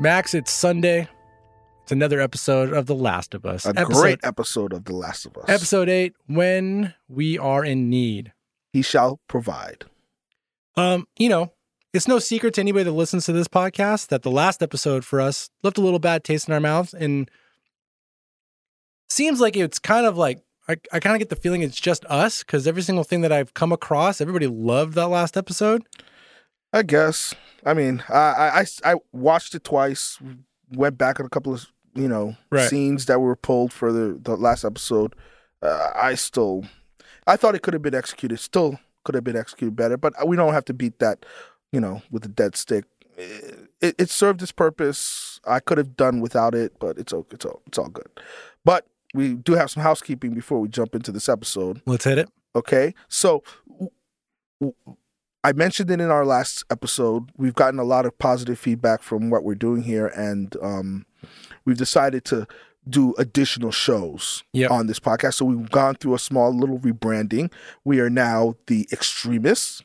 [0.00, 1.08] Max, it's Sunday.
[1.82, 3.66] It's another episode of The Last of Us.
[3.66, 5.48] A episode, great episode of The Last of Us.
[5.48, 6.14] episode eight.
[6.26, 8.32] When we are in need.
[8.72, 9.86] He shall provide.
[10.76, 11.52] Um, you know,
[11.92, 15.20] it's no secret to anybody that listens to this podcast that the last episode for
[15.20, 17.28] us left a little bad taste in our mouths, and
[19.08, 22.04] seems like it's kind of like I, I kind of get the feeling it's just
[22.04, 25.82] us because every single thing that I've come across, everybody loved that last episode.
[26.72, 27.34] I guess.
[27.64, 30.18] I mean, I, I, I- I watched it twice.
[30.72, 32.68] Went back on a couple of you know Right.
[32.68, 35.14] scenes that were pulled for the the last episode.
[35.62, 36.64] Uh, I still,
[37.26, 38.38] I thought it could have been executed.
[38.38, 41.24] Still could have been executed better, but we don't have to beat that,
[41.72, 42.84] you know, with a dead stick.
[43.16, 45.40] It, it served its purpose.
[45.46, 48.08] I could have done without it, but it's all it's all it's all good.
[48.64, 51.80] But we do have some housekeeping before we jump into this episode.
[51.86, 52.28] Let's hit it.
[52.54, 53.90] Okay, so w-
[54.60, 54.74] w-
[55.44, 57.30] I mentioned it in our last episode.
[57.36, 61.06] We've gotten a lot of positive feedback from what we're doing here, and um,
[61.64, 62.46] we've decided to
[62.88, 64.70] do additional shows Yep.
[64.70, 65.34] on this podcast.
[65.34, 67.52] So we've gone through a small little rebranding.
[67.84, 69.82] We are now the extremists.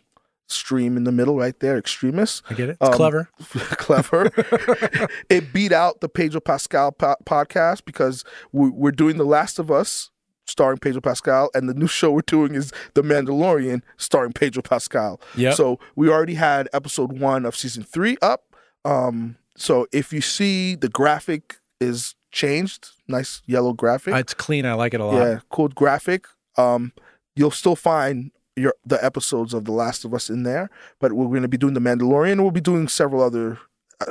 [0.49, 2.43] Stream in the middle, right there, extremists.
[2.49, 2.77] I get it.
[2.79, 3.29] It's Um, clever.
[3.77, 4.29] Clever.
[5.29, 9.71] it beat out the Pedro Pascal po- podcast because we- we're doing The Last of
[9.71, 10.11] Us
[10.45, 15.19] starring Pedro Pascal, and the new show we're doing is The Mandalorian starring Pedro Pascal.
[15.35, 15.51] Yeah.
[15.51, 18.43] So we already had episode one of season three up.
[18.85, 24.13] Um, so if you see the graphic is changed, nice yellow graphic.
[24.15, 24.65] it's clean.
[24.65, 25.15] I like it a lot.
[25.15, 26.25] yeah, cool graphic.
[26.57, 26.91] Um,
[27.35, 31.27] you'll still find your the episodes of The Last of Us in there, but we're
[31.27, 32.41] going to be doing The Mandalorian.
[32.41, 33.59] We'll be doing several other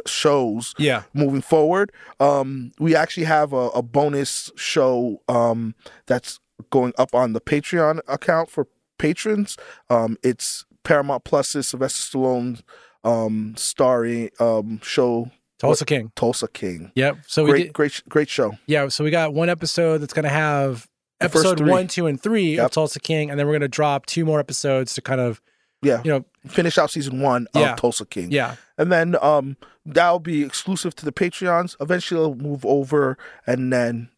[0.07, 1.03] shows Yeah.
[1.15, 1.93] moving forward.
[2.21, 5.75] Um, we actually have a, a bonus show um,
[6.07, 6.39] that's
[6.71, 9.57] going up on the Patreon account for patrons.
[9.91, 12.63] Um, it's Paramount Plus's Sylvester Stallone
[13.05, 16.13] um, starring um, show Tulsa King.
[16.17, 16.91] Tulsa King.
[16.95, 17.19] Yep.
[17.27, 18.53] So we Great, did, great, great show.
[18.67, 18.89] yeah.
[18.89, 20.89] So we got one episode that's going to have
[21.21, 24.25] episode one, two, and three of Tulsa King, and then we're going to drop two
[24.25, 25.41] more episodes to kind of,
[25.83, 27.75] Yeah, you know, finish out season one of Yeah.
[27.75, 28.31] Tulsa King.
[28.31, 33.73] yeah, and then um that'll be exclusive to the patreons eventually it'll move over and
[33.73, 34.09] then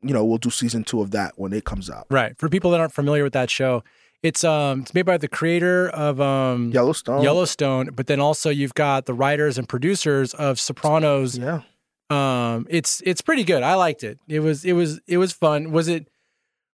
[0.00, 2.38] you know we'll do season two of that when it comes out right.
[2.38, 3.82] For people that aren't familiar with that show,
[4.22, 8.74] it's um it's made by the creator of um yellowstone Yellowstone, but then also you've
[8.74, 11.36] got the writers and producers of Sopranos.
[11.36, 11.62] yeah
[12.10, 13.62] Um, it's it's pretty good.
[13.64, 14.18] I liked it.
[14.28, 15.72] It was it was it was fun.
[15.72, 16.08] Was it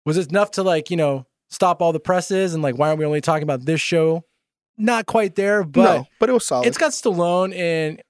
[0.06, 3.00] was it enough to like you know stop all the presses and like why aren't
[3.00, 4.26] we only talking about this show?
[4.78, 6.68] Not quite there, but no but it was solid.
[6.68, 8.02] it's got Stallone and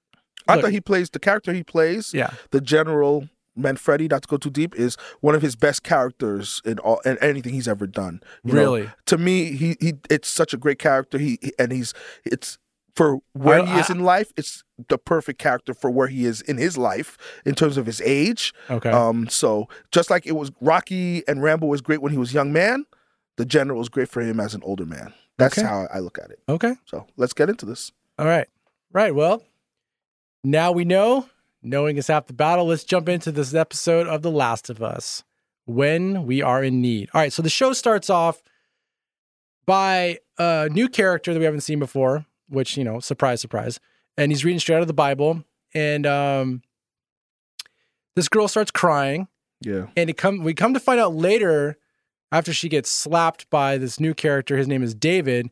[0.48, 2.32] i look- thought he plays the character he plays yeah.
[2.52, 6.80] the general manfredi not to go too deep is one of his best characters in
[6.80, 8.60] all in anything he's ever done you know?
[8.62, 8.90] really?
[9.08, 11.18] To me he he it's such a great character.
[11.18, 11.94] He he- and he's
[12.26, 12.58] it's
[12.96, 16.26] for where I- he is I- in life it's the perfect character for where he
[16.26, 18.54] is in his life in terms of his age.
[18.70, 18.90] Okay.
[18.90, 22.52] Um, so just like it was Rocky and Rambo was great when he was young
[22.52, 22.86] man,
[23.38, 25.14] the general was great for him as an older man.
[25.38, 25.68] That's Okay.
[25.68, 26.40] how I look at it.
[26.48, 27.92] okay So let's get into this.
[28.20, 28.48] all right
[28.92, 29.44] right well
[30.44, 31.28] now we know
[31.62, 32.66] knowing is half the battle.
[32.66, 35.24] Let's jump into this episode of The Last of Us
[35.66, 37.10] when we are in need.
[37.14, 38.44] All right, so the show starts off
[39.66, 43.80] by a new character that we haven't seen before, which, you know, surprise, surprise.
[44.18, 45.46] And he's reading straight out of the Bible.
[45.74, 46.62] And um,
[48.18, 49.30] this girl starts crying.
[49.62, 49.86] Yeah.
[49.96, 51.78] And it come we come to find out later,
[52.34, 55.50] after she gets slapped by this new character, his name is David,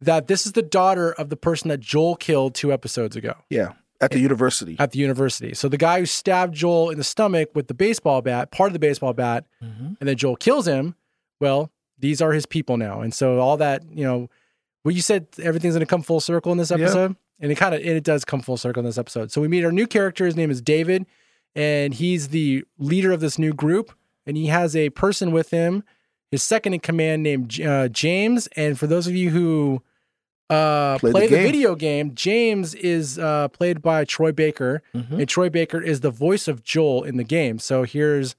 [0.00, 3.72] that this is the daughter of the person that Joel killed two episodes ago Yeah.
[4.00, 4.76] At the university.
[4.78, 5.52] at the university.
[5.52, 8.72] So the guy who stabbed Joel in the stomach with the baseball bat, part of
[8.72, 9.96] the baseball bat, Mhm.
[10.00, 10.94] and then Joel kills him.
[11.38, 14.30] Well, these are his people now, and so all that you know,
[14.84, 16.78] well, you said everything's going to come full circle in this Yeah.
[16.78, 17.16] episode.
[17.42, 19.32] and it kind of it does come full circle in this episode.
[19.32, 20.26] So we meet our new character.
[20.26, 21.06] His name is David,
[21.54, 23.92] and he's the leader of this new group.
[24.26, 25.82] And he has a person with him,
[26.30, 28.46] his second in command named uh, James.
[28.56, 29.82] And for those of you who
[30.48, 35.20] uh, Play play, the the, video game, James is uh, played by Troy Baker, Mhm.
[35.20, 37.58] and Troy Baker is the voice of Joel in the game.
[37.60, 38.32] So here's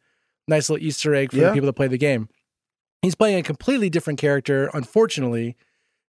[0.47, 1.47] a nice little Easter egg for Yeah.
[1.49, 2.27] the people that play the game.
[3.01, 5.55] He's playing a completely different character, unfortunately.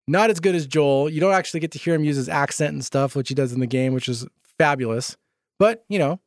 [0.08, 1.08] Not as good as Joel.
[1.08, 3.52] You don't actually get to hear him use his accent and stuff, which he does
[3.52, 4.26] in the game, which is
[4.58, 5.16] fabulous.
[5.60, 6.18] But, you know,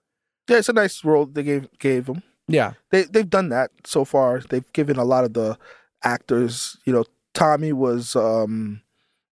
[0.49, 2.23] Yeah, it's a nice role they gave gave him.
[2.47, 2.73] Yeah.
[2.91, 4.39] They they've done that so far.
[4.41, 5.57] They've given a lot of the
[6.03, 6.77] actors.
[6.85, 8.81] You know, Tommy was um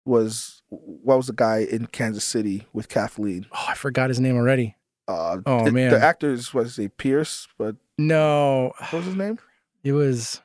[0.06, 3.46] was what was the guy in Kansas City with Kathleen?
[3.52, 4.76] Oh, I forgot his name already.
[5.08, 5.92] Uh, Oh, the, man.
[5.92, 9.40] the actors was a Pierce, but No, what was his name?
[9.84, 10.42] it was.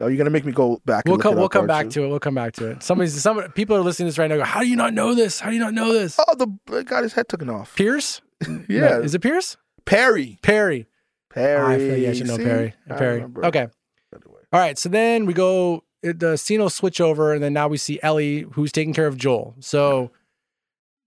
[0.00, 1.04] Oh, you're gonna make me go back.
[1.06, 1.34] We'll come.
[1.34, 1.90] We'll come back you?
[1.90, 2.08] to it.
[2.08, 2.82] We'll come back to it.
[2.84, 3.20] Somebody's.
[3.20, 4.36] Some people are listening to this right now.
[4.36, 5.40] Go, How do you not know this?
[5.40, 6.18] How do you not know this?
[6.20, 7.74] Oh, the the got his head taken off.
[7.74, 8.20] Pierce?
[8.68, 9.56] yeah, No, is it Pierce?
[9.86, 10.38] Perry.
[10.42, 10.86] Perry.
[11.30, 11.74] Perry.
[11.74, 12.44] I feel like I should know See?
[12.44, 12.74] Perry.
[12.90, 13.14] I Perry.
[13.16, 13.44] remember.
[13.46, 13.66] Okay.
[14.14, 14.40] Anyway.
[14.52, 14.78] All right.
[14.78, 15.84] So then we go.
[16.02, 19.06] it- The scene will switch over, and then now we see Ellie, who's taking care
[19.06, 19.54] of Joel.
[19.60, 20.10] So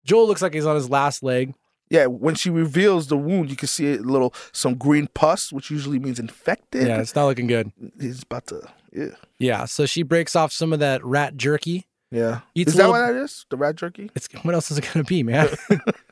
[0.06, 1.53] Joel looks like he's on his last leg.
[1.89, 5.69] Yeah, when she reveals the wound, you can see a little some green pus, which
[5.69, 6.88] usually means infected.
[6.88, 7.71] Yeah, it's not looking good.
[8.00, 8.62] He's about to.
[8.94, 9.07] Yeah.
[9.39, 9.65] Yeah.
[9.65, 11.88] So she breaks off some of that rat jerky.
[12.09, 12.41] Yeah.
[12.56, 13.45] Eats is a that little- what that is?
[13.50, 14.09] The rat jerky?
[14.15, 15.50] It's what else is it going to be, man?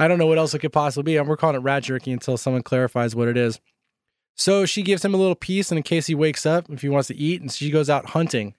[0.00, 1.16] I don't know what else it could possibly be.
[1.18, 3.60] And We're calling it rat jerky until someone clarifies what it is.
[4.34, 6.88] So she gives him a little piece, and in case he wakes up, if he
[6.88, 8.54] wants to eat, and she goes out hunting,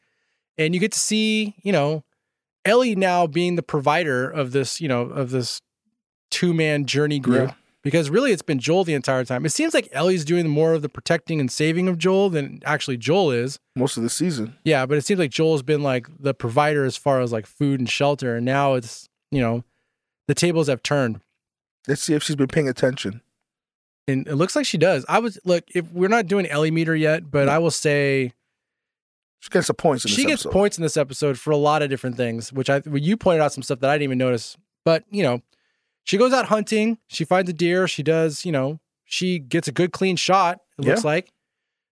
[0.58, 2.04] and you get to see, you know,
[2.64, 5.60] Ellie now being the provider of this, you know, of this
[6.30, 7.50] two man journey group.
[7.50, 7.56] Yeah.
[7.84, 9.44] Because really, it's been Joel the entire time.
[9.44, 12.98] It seems like Ellie's doing more of the protecting and saving of Joel than actually
[12.98, 13.58] Joel is.
[13.76, 14.56] Most of the season.
[14.64, 17.80] Yeah, but it seems like Joel's been like the provider as far as like food
[17.80, 19.64] and shelter, and now it's you know
[20.28, 21.22] the tables have turned,
[21.88, 23.22] Let's see if she's been paying attention.
[24.08, 25.06] and it looks like she does.
[25.10, 28.34] I was look if we're not doing Ellie meter yet, but I will say
[29.40, 30.52] She gets some points in she gets episode.
[30.52, 33.42] points in this episode for a lot of different things, which I well, you pointed
[33.42, 34.58] out some stuff that I didn't even notice.
[34.86, 35.42] But you know,
[36.04, 39.72] she goes out hunting, she finds a deer, she does you know she gets a
[39.72, 40.60] good clean shot.
[40.78, 41.32] It looks like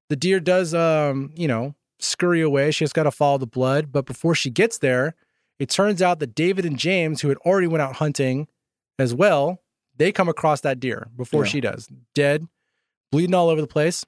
[0.10, 2.72] the deer does um you know scurry away.
[2.72, 5.16] She has got to follow the blood, but before she gets there,
[5.60, 8.48] it turns out that David and James, who had already went out hunting
[8.98, 9.62] as well,
[10.00, 11.52] they come across that deer before Yeah.
[11.52, 12.48] she does, dead,
[13.12, 14.04] bleeding all over the place,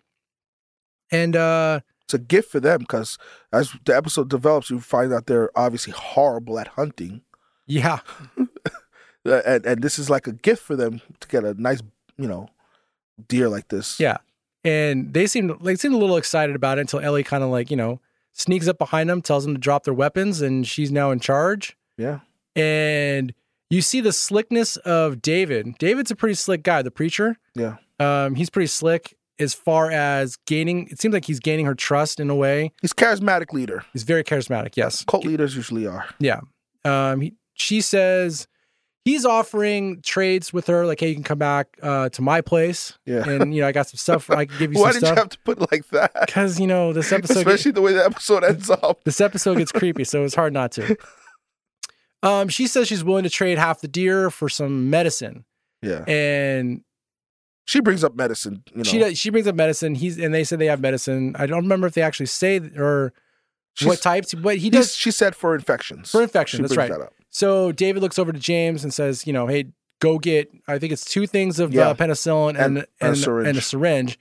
[1.12, 3.18] and uh It's a gift for them because
[3.54, 7.22] as the episode develops, you find out they're obviously horrible at hunting.
[7.68, 8.00] yeah.
[9.24, 11.80] Uh, and, and this is like a gift for them to get a nice,
[12.18, 12.50] you know,
[13.28, 14.00] deer like this.
[14.00, 14.18] Yeah.
[14.64, 17.70] and they seem they seem a little excited about it until Ellie kind of like
[17.70, 18.00] you know
[18.34, 21.78] sneaks up behind them, tells them to drop their weapons, and she's now in charge.
[21.98, 22.22] Yeah.
[22.56, 23.32] And
[23.72, 25.76] you see the slickness of David.
[25.80, 27.38] David's a pretty slick guy, the preacher.
[27.56, 27.78] Yeah.
[28.00, 30.88] Um, he's pretty slick as far as gaining.
[30.90, 32.72] It seems like he's gaining her trust in a way.
[32.82, 33.84] He's charismatic leader.
[33.94, 34.76] He's very charismatic.
[34.76, 35.04] Yes.
[35.06, 36.06] Cult leaders usually are.
[36.20, 36.42] Yeah.
[36.86, 38.48] Um, he, she says
[39.06, 42.98] he's offering trades with her, like, hey, you can come back uh, to my place,
[43.06, 43.28] Yeah.
[43.28, 44.30] and you know, I got some stuff.
[44.30, 46.12] I can give you Why did you have to put it like that?
[46.26, 47.38] because you know this episode.
[47.38, 49.02] Especially the way the episode ends up.
[49.06, 50.98] this episode gets creepy, so it's hard not to.
[52.24, 55.46] Um, she says she's willing to trade half the deer for some medicine,
[55.82, 56.04] Yeah.
[56.08, 56.84] and
[57.66, 58.84] She brings up medicine, you know.
[58.84, 59.96] she does, she brings up medicine.
[59.96, 61.36] He's and they said they have medicine.
[61.38, 63.14] I don't remember if they actually say or
[63.76, 66.12] She's- what types, but he does She said for infections.
[66.12, 66.58] for infection.
[66.58, 66.90] She that's right.
[66.92, 67.14] that.
[67.30, 69.66] So David looks over to James and says, you know, hey,
[70.00, 70.52] go get.
[70.68, 71.90] I think it's two things of Yeah.
[71.90, 73.48] uh, penicillin and And- and, and a syringe.
[73.48, 74.20] and a syringe.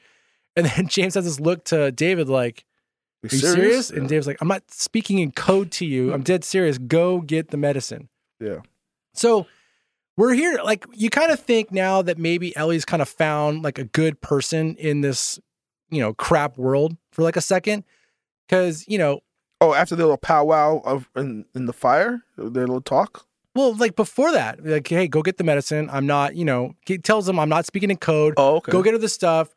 [0.56, 2.64] And then James has this look to David like,
[3.24, 3.90] Are you serious?
[3.90, 6.12] And Dave's like, I'm not speaking in code to you.
[6.12, 6.78] I'm dead serious.
[6.78, 8.08] Go get the medicine.
[8.40, 8.60] Yeah.
[9.14, 9.46] So
[10.16, 10.58] we're here.
[10.64, 14.20] Like, you kind of think now that maybe Ellie's kind of found like a good
[14.20, 15.38] person in this,
[15.90, 17.84] you know, crap world for like a second.
[18.48, 19.20] Cause, you know,
[19.62, 23.26] Oh, after the little powwow of in, in the fire, their little talk.
[23.54, 25.90] well, like before that, like, hey, go get the medicine.
[25.92, 28.32] I'm not, you know, he tells him I'm not speaking in code.
[28.38, 28.72] Oh, okay.
[28.72, 29.54] Go get her the stuff.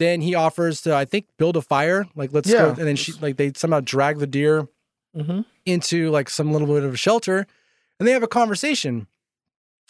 [0.00, 2.06] Then he offers to, I think, build a fire.
[2.16, 2.62] Like, let's Yeah.
[2.62, 2.68] go.
[2.70, 4.66] And then she, like, they somehow drag the deer
[5.16, 5.42] mm-hmm.
[5.66, 7.46] into like some little bit of a shelter
[7.98, 9.06] and they have a conversation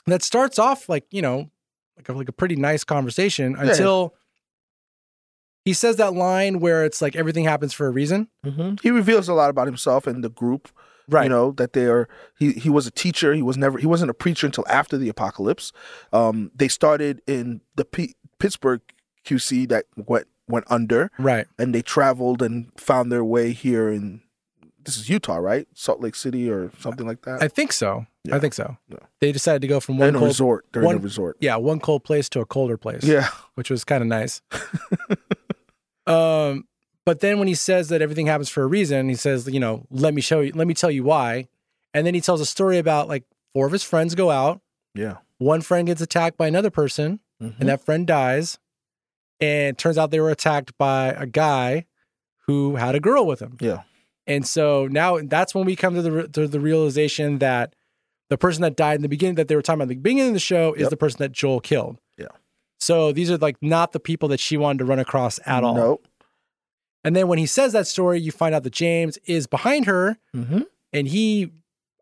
[0.06, 1.48] that starts off like you know
[1.96, 3.70] like a, like a pretty nice conversation Yeah.
[3.70, 4.14] until
[5.64, 8.76] he says that line where it's like everything happens for a reason Mm-hmm.
[8.82, 10.70] He reveals a lot about himself and the group.
[11.08, 12.08] right You know that they are.
[12.38, 13.34] He he was a teacher.
[13.34, 13.78] He was never.
[13.78, 15.72] He wasn't a preacher until after the apocalypse.
[16.12, 18.80] Um, they started in the P- Pittsburgh
[19.34, 24.22] QC that went went under, right and they traveled and found their way here in.
[24.82, 25.68] This is Utah, right?
[25.74, 27.42] Salt Lake City or something like that.
[27.42, 28.36] i think so Yeah.
[28.36, 28.78] I think so.
[28.88, 28.96] Yeah.
[29.20, 30.64] They decided to go from one in a cold, resort.
[30.72, 31.36] They're in one- a resort.
[31.38, 33.04] yeah, one cold place to a colder place.
[33.04, 33.28] Yeah.
[33.56, 34.40] which was kind of nice.
[36.06, 36.66] um,
[37.04, 39.86] but then when he says that everything happens for a reason, he says, you know,
[39.90, 41.48] let me show you, let me tell you why.
[41.94, 44.60] And then he tells a story about like four of his friends go out,
[44.94, 45.16] Yeah.
[45.38, 47.60] one friend gets attacked by another person, Mhm.
[47.60, 48.58] and that friend dies.
[49.40, 51.86] And it turns out they were attacked by a guy
[52.46, 53.56] who had a girl with him.
[53.60, 53.82] Yeah.
[54.26, 57.74] And so now that's when we come to the to the realization that
[58.28, 60.28] the person that died in the beginning that they were talking about at the beginning
[60.28, 60.90] of the show is Yep.
[60.90, 61.98] the person that Joel killed.
[62.18, 62.26] Yeah.
[62.78, 65.74] So these are like not the people that she wanted to run across at all.
[65.74, 66.06] Nope.
[67.02, 70.18] And then when he says that story, you find out that James is behind her,
[70.36, 70.60] Mm-hmm.
[70.92, 71.50] and he,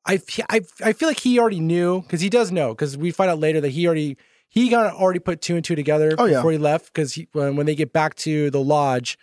[0.05, 3.31] I, I, I feel like he already knew because he does know because we find
[3.31, 4.17] out later that he already
[4.49, 6.37] he got already put two and two together Oh, yeah.
[6.37, 9.19] before he left because he when, when they get back to the lodge,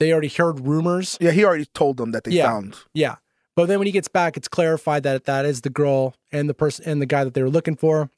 [0.00, 1.16] they already heard rumors.
[1.20, 2.46] Yeah, he already told them that they Yeah.
[2.48, 2.76] found.
[2.94, 3.16] Yeah,
[3.56, 6.54] but then when he gets back, it's clarified that that is the girl and the
[6.54, 8.10] person and the guy that they were looking for.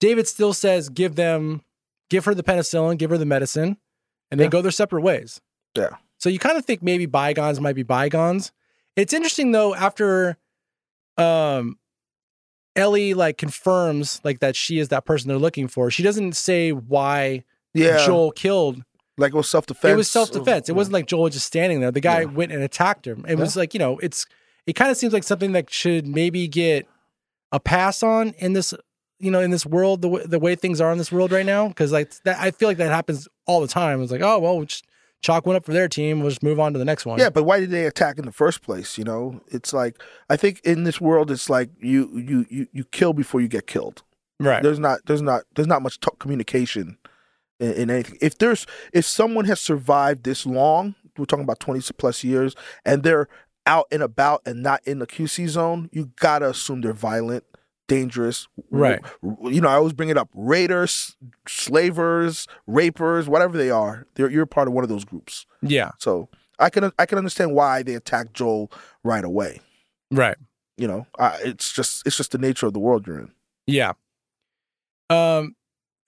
[0.00, 1.62] David still says, "Give them,
[2.10, 3.76] give her the penicillin, give her the medicine,"
[4.30, 5.40] and they go their separate ways.
[5.76, 5.96] Yeah.
[6.18, 8.52] So you kind of think maybe bygones might be bygones.
[8.96, 10.36] It's interesting though after
[11.18, 11.78] um
[12.76, 15.90] Ellie like confirms like that she is that person they're looking for.
[15.90, 18.04] She doesn't say why Yeah.
[18.06, 18.82] Joel killed.
[19.18, 19.92] like it was self defense.
[19.92, 20.68] It was self-defense.
[20.68, 21.90] It oh, wasn't like Joel was just standing there.
[21.90, 22.26] The guy Yeah.
[22.26, 23.24] went and attacked him.
[23.28, 24.26] It was like, you know, it's
[24.66, 26.86] it kind of seems like something that should maybe get
[27.50, 28.72] a pass on in this
[29.18, 31.46] you know, in this world, the way, the way things are in this world right
[31.46, 34.02] now, because like that, I feel like that happens all the time.
[34.02, 34.84] It's like, oh well, just
[35.22, 36.20] chalk one up for their team.
[36.20, 37.18] We'll just move on to the next one.
[37.18, 38.98] Yeah, but why did they attack in the first place?
[38.98, 42.84] You know, it's like I think in this world, it's like you you you you
[42.84, 44.02] kill before you get killed.
[44.38, 44.62] right.
[44.62, 46.98] There's not there's not there's not much talk, communication
[47.58, 48.18] in, in anything.
[48.20, 53.02] If there's if someone has survived this long, we're talking about twenty plus years, and
[53.02, 53.28] they're
[53.64, 57.44] out and about and not in the QC zone, you gotta assume they're violent,
[57.92, 58.48] dangerous.
[58.70, 59.00] Right.
[59.22, 64.06] You know, I always bring it up: raiders, slavers, rapers, whatever they are.
[64.14, 65.46] They're, you're part of one of those groups.
[65.60, 65.92] Yeah.
[65.98, 68.70] So I can I can understand why they attacked Joel
[69.04, 69.60] right away.
[70.10, 70.36] Right.
[70.76, 73.32] You know, uh, it's just it's just the nature of the world you're in.
[73.66, 73.92] Yeah.
[75.10, 75.54] Um,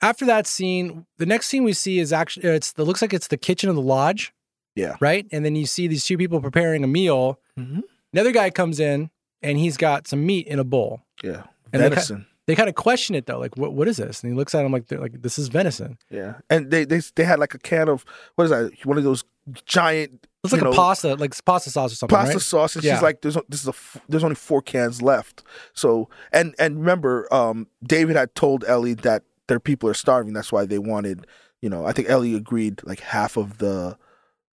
[0.01, 3.29] after that scene, the next scene we see is actually it's the looks like it's
[3.29, 4.33] the kitchen of the lodge.
[4.75, 4.97] Yeah.
[5.01, 5.27] Right.
[5.31, 7.39] And then you see these two people preparing a meal.
[7.59, 7.81] Mm-hmm.
[8.13, 9.11] Another guy comes in
[9.43, 11.03] and he's got some meat in a bowl.
[11.23, 12.27] Yeah, And they venison.
[12.47, 14.23] They kind of question it though, like what what is this?
[14.23, 15.99] And he looks at him like they're like this is venison.
[16.11, 18.05] Yeah, and they they they had like a can of
[18.37, 18.73] what is that?
[18.85, 19.25] One of those
[19.65, 22.43] giant It's like You a pasta, like pasta sauce or something, pasta right?
[22.43, 22.77] sauce.
[22.77, 22.95] And Yeah.
[22.97, 23.75] she's like, "There's this is a
[24.11, 29.23] there's only four cans left." So and and remember, um, David had told Ellie that
[29.49, 30.35] their people are starving.
[30.35, 31.27] That's why they wanted,
[31.63, 33.97] you know, I think Ellie agreed like half of the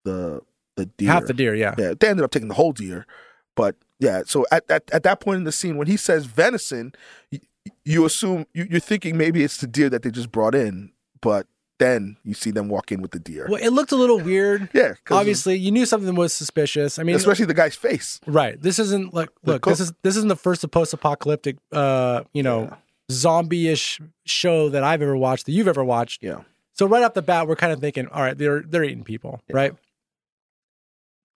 [0.04, 0.40] the
[0.76, 1.10] the deer.
[1.10, 1.74] Half the deer, yeah.
[1.78, 3.06] Yeah, they ended up taking the whole deer,
[3.54, 4.22] but yeah.
[4.26, 6.92] So at at, at that point in the scene, when he says venison,
[7.30, 7.40] you,
[7.84, 11.46] you assume you, you're thinking maybe it's the deer that they just brought in, but
[11.78, 13.46] then you see them walk in with the deer.
[13.50, 14.70] Well, it looked a little weird.
[14.72, 16.98] yeah, Obviously, you knew something was suspicious.
[16.98, 18.18] I mean, especially the guy's face.
[18.26, 18.60] right.
[18.60, 19.66] This isn't like look.
[19.66, 22.76] This is this isn't the first post-apocalyptic, uh, you know, Yeah.
[23.12, 26.22] zombie-ish show that I've ever watched that you've ever watched.
[26.22, 26.40] Yeah.
[26.72, 29.42] So right off the bat, we're kind of thinking, all right, they're they're eating people,
[29.48, 29.56] Yeah.
[29.56, 29.74] right?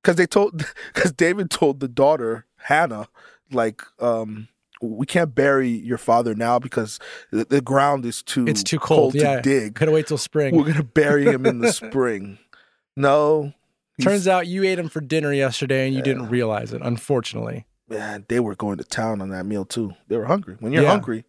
[0.02, 0.64] because they told
[0.94, 3.08] because David told the daughter Hannah
[3.52, 4.48] like um
[4.82, 6.98] we can't bury your father now because
[7.30, 9.36] the, the ground is too It's too cold, yeah.
[9.36, 9.78] to dig.
[9.78, 10.56] Have wait till spring.
[10.56, 12.38] We're gonna bury him in the spring.
[12.96, 13.52] No,
[14.00, 16.04] Turns out you ate him for dinner yesterday and you Yeah.
[16.04, 16.80] didn't realize it.
[16.82, 19.92] Unfortunately, man, they were going to town on that meal too.
[20.08, 20.56] They were hungry.
[20.60, 20.90] When you're Yeah.
[20.92, 21.24] hungry,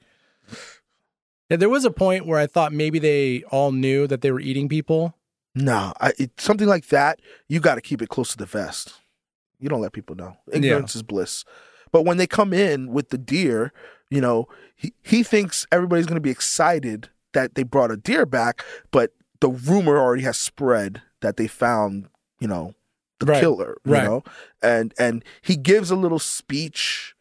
[1.50, 4.40] yeah, there was a point where I thought maybe they all knew that they were
[4.40, 5.16] eating people.
[5.54, 7.20] no, I, it, something like that,
[7.50, 8.94] you got to keep it close to the vest.
[9.62, 10.36] You don't let people know.
[10.52, 11.46] Ignorance is bliss.
[11.92, 13.72] But when they come in with the deer,
[14.10, 18.26] you know, he, he thinks everybody's going to be excited that they brought a deer
[18.26, 22.08] back, but the rumor already has spread that they found,
[22.40, 22.74] you know,
[23.20, 24.04] the Right, killer, you right.
[24.04, 24.24] know?
[24.64, 27.14] And and he gives a little speech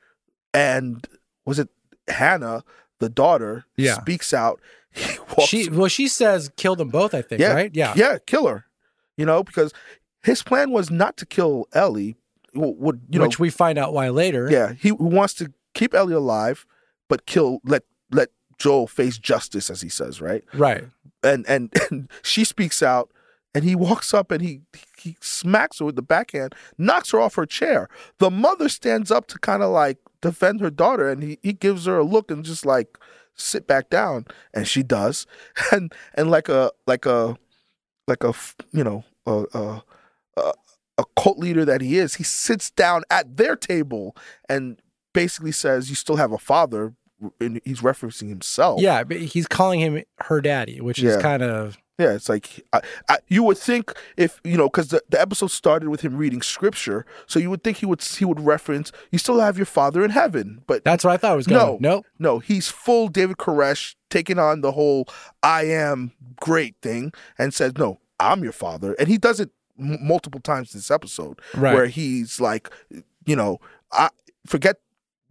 [0.55, 1.07] and
[1.45, 1.69] was it
[2.09, 2.65] Hannah,
[3.01, 3.95] the daughter, Yeah.
[4.01, 4.61] speaks out.
[5.37, 7.15] Walks She well, she says kill them both.
[7.15, 7.71] I think, yeah, right?
[7.75, 8.65] Yeah, yeah, kill her.
[9.17, 9.73] You know, because
[10.23, 12.17] his plan was not to kill Ellie.
[12.55, 13.43] Would you which know?
[13.43, 14.49] we find out why later.
[14.51, 16.67] Yeah, he wants to keep Ellie alive,
[17.09, 20.45] but kill let let Joel face justice, as he says, right?
[20.55, 20.85] Right.
[21.23, 23.11] And and, and she speaks out,
[23.55, 24.63] and he walks up and he
[24.97, 27.89] he smacks her with the backhand, knocks her off her chair.
[28.19, 31.87] The mother stands up to kind of like defend her daughter, and he he gives
[31.87, 32.99] her a look and just like
[33.35, 35.27] sit back down, and she does,
[35.73, 37.37] and and like a like a
[38.07, 38.35] like a
[38.73, 39.83] you know a, a
[41.21, 44.17] cult leader that he is, he sits down at their table
[44.49, 44.81] and
[45.13, 46.95] basically says you still have a father,
[47.41, 48.81] and he's referencing himself.
[48.81, 52.81] Yeah, but he's calling him her daddy, which is kind of Yeah, it's like I,
[53.09, 56.41] I, you would think if you know because the, the episode started with him reading
[56.41, 60.03] scripture, so you would think he would he would reference you still have your father
[60.03, 61.83] in heaven, but that's what I thought it was going.
[61.83, 61.97] No.
[61.97, 62.07] nope.
[62.19, 65.07] no, he's full David Koresh taking on the whole
[65.43, 69.51] I am great thing and says no, I'm your father, and he does it
[69.81, 71.75] m- multiple times this episode Right.
[71.75, 72.71] where he's like,
[73.25, 73.59] you know,
[73.93, 74.11] I
[74.47, 74.77] forget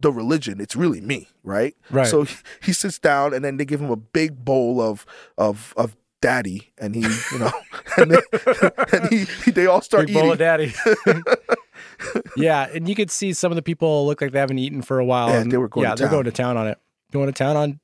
[0.00, 1.74] the religion, it's really me, right?
[1.90, 2.06] Right.
[2.06, 5.04] So he, he sits down and then they give him a big bowl of
[5.38, 7.00] of of daddy and he
[7.32, 7.50] you know
[7.96, 8.20] and, they,
[8.92, 10.72] and he, he they all start Big bowl eating of daddy.
[12.36, 14.98] yeah, and you could see some of the people look like they haven't eaten for
[14.98, 15.28] a while.
[15.28, 16.14] Yeah, and they were going Yeah, to they're town.
[16.16, 16.78] going to town on it.
[17.12, 17.80] Going to town on.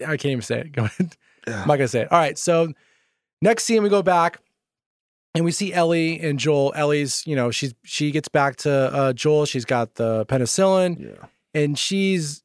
[0.00, 0.72] I can't even say it.
[0.72, 0.90] Going.
[1.46, 1.62] Yeah.
[1.62, 2.12] I'm not gonna say it.
[2.12, 2.38] All right.
[2.38, 2.72] So
[3.40, 4.40] next scene, we go back,
[5.34, 6.72] and we see Ellie and Joel.
[6.76, 9.46] Ellie's, you know, she's she gets back to uh, Joel.
[9.46, 12.42] She's got the penicillin, yeah and she's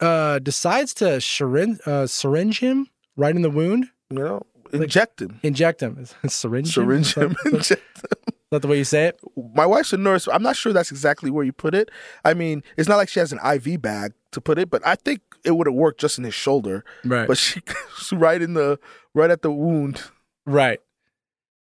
[0.00, 4.42] uh decides to syringe uh, syringe him right in the wound, you know
[4.72, 6.04] inject him inject him.
[6.26, 6.68] syringe.
[6.74, 7.34] syringe Him?
[7.44, 8.04] him Is that, is inject
[8.50, 9.20] that the way you say it?
[9.54, 11.90] my wife's a nurse i'm not sure that's exactly where you put it
[12.24, 14.94] i mean it's not like she has an iv bag to put it but i
[14.94, 17.26] think it would have worked just in his shoulder Right.
[17.26, 17.60] but she
[18.12, 18.78] right in the
[19.14, 20.02] right at the wound
[20.46, 20.80] Right.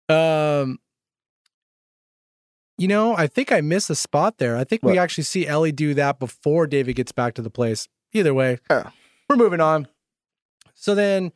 [0.09, 0.79] Um
[2.79, 4.57] you know, I think I missed a spot there.
[4.57, 7.89] I think we actually see Ellie do that before David gets back to the place.
[8.13, 8.91] Either way, Yeah.
[9.31, 9.89] we're moving on.
[10.75, 11.33] So then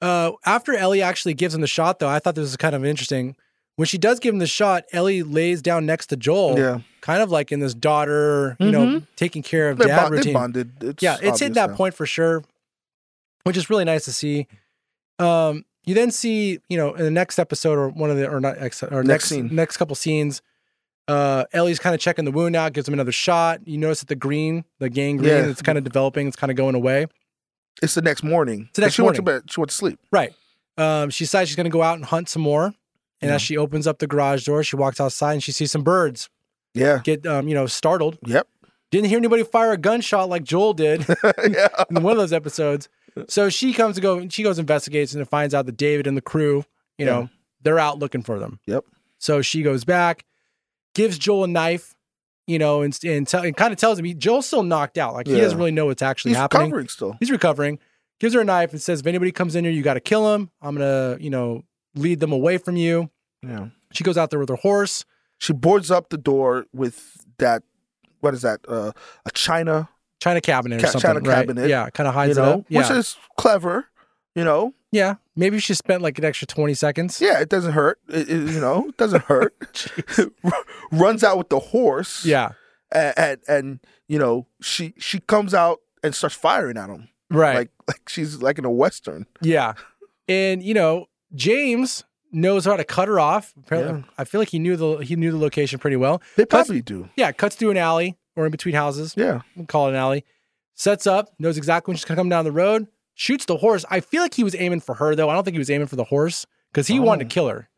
[0.00, 2.84] uh after Ellie actually gives him the shot though, I thought this was kind of
[2.84, 3.36] interesting.
[3.76, 7.22] When she does give him the shot, Ellie lays down next to Joel, yeah kind
[7.22, 10.32] of like in this daughter, you know, taking care of they, dad bond, routine.
[10.34, 11.76] bonded it's yeah, it's hit that now.
[11.76, 12.44] point for sure,
[13.44, 14.46] which is really nice to see.
[15.18, 18.40] Um, you then see, you know, in the next episode or one of the or
[18.40, 19.48] not ex, or Next next scene.
[19.54, 20.42] next couple scenes,
[21.08, 23.66] uh, Ellie's kind of checking the wound out, gives him another shot.
[23.66, 25.46] You notice that the green, the gangrene, Yeah.
[25.50, 27.06] it's kind of developing, it's kind of going away.
[27.82, 30.34] it's the next morning the next she went to bed she went to sleep Right.
[30.76, 32.74] Um, she decides she's going to go out and hunt some more.
[33.22, 33.34] And Yeah.
[33.36, 36.28] as she opens up the garage door, she walks outside and she sees some birds
[36.74, 38.18] yeah get, um, you know, startled.
[38.26, 38.46] yep
[38.90, 41.06] Didn't hear anybody fire a gunshot like Joel did.
[41.48, 42.88] yeah in one of those episodes.
[43.28, 46.20] So she comes to go, she goes investigates and finds out that David and the
[46.22, 46.64] crew,
[46.98, 47.26] you know, Yeah.
[47.62, 48.60] they're out looking for them.
[48.66, 48.84] Yep.
[49.18, 50.24] So she goes back,
[50.94, 51.94] gives Joel a knife,
[52.46, 55.14] you know, and and, tell, and kind of tells him he, Joel's still knocked out,
[55.14, 56.62] like he doesn't really know what's actually he's happening.
[56.62, 57.78] He's recovering still He's recovering.
[58.18, 60.34] Gives her a knife and says, "If anybody comes in here, you got to kill
[60.34, 60.50] him.
[60.60, 61.62] I'm gonna, you know,
[61.94, 63.10] lead them away from you."
[63.42, 65.04] yeah She goes out there with her horse.
[65.38, 67.62] she boards up the door with that
[68.20, 68.92] what is that uh,
[69.24, 69.88] a china
[70.20, 71.34] China cabinet or Ca- something, China right?
[71.46, 72.64] cabinet, Yeah, kind of you hides it up.
[72.68, 73.86] Yeah, which is clever
[74.34, 75.14] you know yeah.
[75.36, 77.20] Maybe she spent like an extra twenty seconds.
[77.20, 79.54] yeah it doesn't hurt it, it- you know it doesn't hurt
[80.92, 82.52] runs out with the horse Yeah,
[82.92, 87.54] and, and and you know she she comes out and starts firing at him right.
[87.56, 89.74] like like she's like in a western Yeah.
[90.28, 93.52] And you know, James knows how to cut her off.
[93.58, 94.06] Apparently, Yeah.
[94.16, 96.22] I feel like he knew the he knew the location pretty well.
[96.36, 99.14] they probably do Yeah, cuts through an alley or in between houses.
[99.16, 100.24] yeah We'll call it an alley.
[100.74, 103.84] Sets up, knows exactly when she's gonna come down the road, shoots the horse.
[103.90, 105.28] I feel like he was aiming for her though.
[105.28, 107.28] I don't think he was aiming for the horse because he wanted Oh.
[107.28, 107.68] to kill her.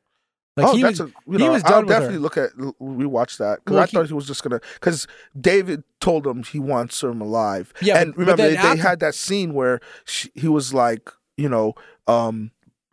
[0.56, 2.00] Like oh, he that's was, a, you he know, was I'll done with her.
[2.00, 5.06] definitely look at rewatch that because Well, I he- thought he was just gonna because
[5.40, 7.72] David told him he wants him alive.
[7.80, 11.72] Yeah, and remember they, they had that scene where she, he was like, you know,
[12.06, 12.50] um,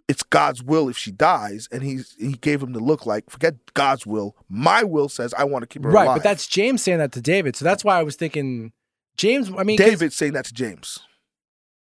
[0.10, 3.56] it's God's will if she dies, and he's he gave him the look like, forget
[3.76, 6.16] God's will, my will says I want to keep her right, alive.
[6.18, 7.56] but that's James saying that to David.
[7.56, 8.74] So that's why I was thinking
[9.16, 9.50] James.
[9.58, 11.00] I mean, David saying that to James.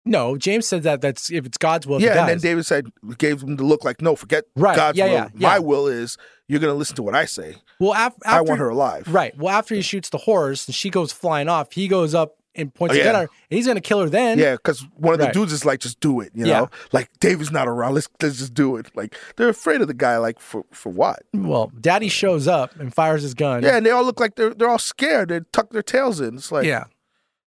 [0.04, 2.00] No, James said that that's if it's God's will.
[2.00, 2.38] yeah, and then.
[2.38, 5.12] David said gave him the look like, no, forget Right, God's yeah, will.
[5.12, 5.48] yeah, yeah.
[5.48, 6.16] My will is
[6.48, 7.56] you're gonna listen to what I say.
[7.78, 9.06] well, af- after, I want her alive.
[9.08, 9.36] Right.
[9.36, 12.74] Well, after he shoots the horse and she goes flying off, he goes up and
[12.74, 14.38] points Oh, a gun at her, and he's gonna kill her then.
[14.38, 15.34] Yeah, because one of the Right.
[15.34, 16.60] dudes is like, just do it, you Yeah.
[16.60, 16.70] know?
[16.92, 17.94] Like David's not around.
[17.94, 18.90] Let's let's just do it.
[18.96, 21.22] Like they're afraid of the guy, like for for what?
[21.32, 23.62] Well, Daddy uh, shows up and fires his gun.
[23.62, 25.28] Yeah, and they all look like they're they're all scared.
[25.28, 26.34] They tuck their tails in.
[26.36, 26.84] It's like yeah.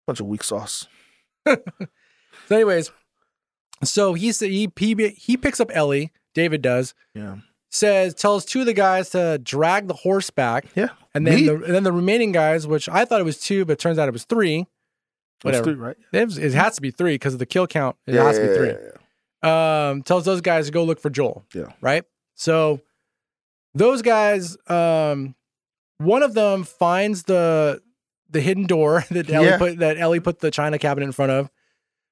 [0.06, 0.86] bunch of weak sauce.
[2.48, 2.90] So, anyways,
[3.84, 6.10] so he he he he picks up Ellie.
[6.34, 6.94] David does.
[7.14, 7.36] Yeah.
[7.70, 10.88] Says tells two of the guys to drag the horse back, Yeah.
[11.14, 13.74] and then the, and then the remaining guys, which I thought it was two, but
[13.74, 14.66] it turns out it was three.
[15.42, 15.64] That's Whatever.
[15.64, 15.96] three, right?
[16.12, 17.96] It, was- it has to be three because of the kill count.
[18.06, 18.68] It yeah, has to be three.
[18.68, 18.76] yeah,
[19.42, 19.88] yeah.
[19.90, 21.44] um, tells those guys to go look for Joel.
[21.54, 21.72] Yeah.
[21.80, 22.04] Right.
[22.34, 22.80] So
[23.74, 25.34] those guys, um,
[25.98, 27.80] one of them finds the
[28.28, 29.58] the hidden door that Ellie Yeah.
[29.58, 31.50] put that Ellie put the china cabinet in front of,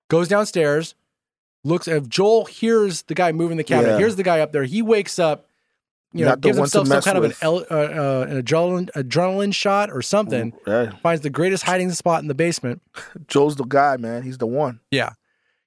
[0.08, 0.94] goes downstairs,
[1.64, 3.98] looks if Joel hears the guy moving the cabinet, Yeah.
[3.98, 5.47] hears the guy up there, he wakes up,
[6.12, 7.42] you know, gives himself some kind of an, with.
[7.42, 10.52] el- uh, uh, an adrenaline adrenaline shot or something.
[10.66, 10.92] Yeah.
[11.02, 12.80] Finds the greatest hiding spot in the basement.
[13.28, 14.22] Joel's the guy, man.
[14.22, 14.80] He's the one.
[14.90, 15.10] Yeah.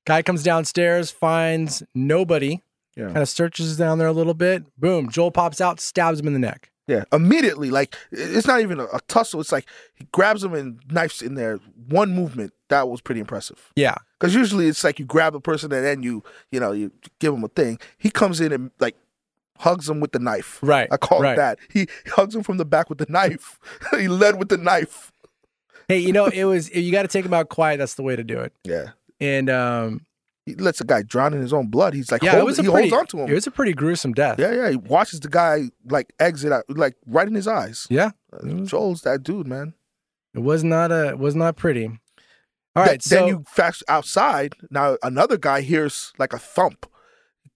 [0.06, 2.62] Guy comes downstairs, finds nobody,
[2.96, 3.06] Yeah.
[3.06, 4.64] kind of searches down there a little bit.
[4.80, 5.10] Boom.
[5.10, 6.70] Joel pops out, stabs him in the neck.
[6.88, 7.70] Yeah, immediately.
[7.70, 9.40] Like it's not even a, a tussle.
[9.40, 11.60] It's like he grabs him and knifes in there.
[11.88, 13.72] One movement that was pretty impressive.
[13.76, 13.96] Yeah.
[14.20, 17.34] Because usually it's like you grab a person and then you, you know, you give
[17.34, 17.80] him a thing.
[18.00, 18.96] He comes in and like
[19.62, 20.60] hugs him with the knife.
[20.62, 20.88] Right.
[20.92, 21.34] I call right.
[21.34, 21.60] it that.
[21.72, 23.60] He hugs him from the back with the knife.
[23.98, 25.12] he led with the knife.
[25.88, 27.78] Hey, you know, it was you got to take him out quiet.
[27.78, 28.54] That's the way to do it.
[28.64, 28.90] Yeah.
[29.20, 30.06] And um,
[30.46, 31.94] He lets a guy drown in his own blood.
[31.94, 33.30] He's like, yeah, hold, it was a he pretty, holds on to him.
[33.30, 34.40] It was a pretty gruesome death.
[34.40, 34.70] yeah, yeah.
[34.70, 37.88] He watches the guy like exit out, like right in his eyes.
[37.90, 38.12] Yeah.
[38.34, 39.74] Uh, Joel's that dude, man.
[40.34, 41.10] It was not a.
[41.10, 41.86] It was not pretty.
[41.86, 42.90] All right.
[42.92, 44.56] Th- so then you fast outside.
[44.70, 46.86] Now another guy hears like a thump.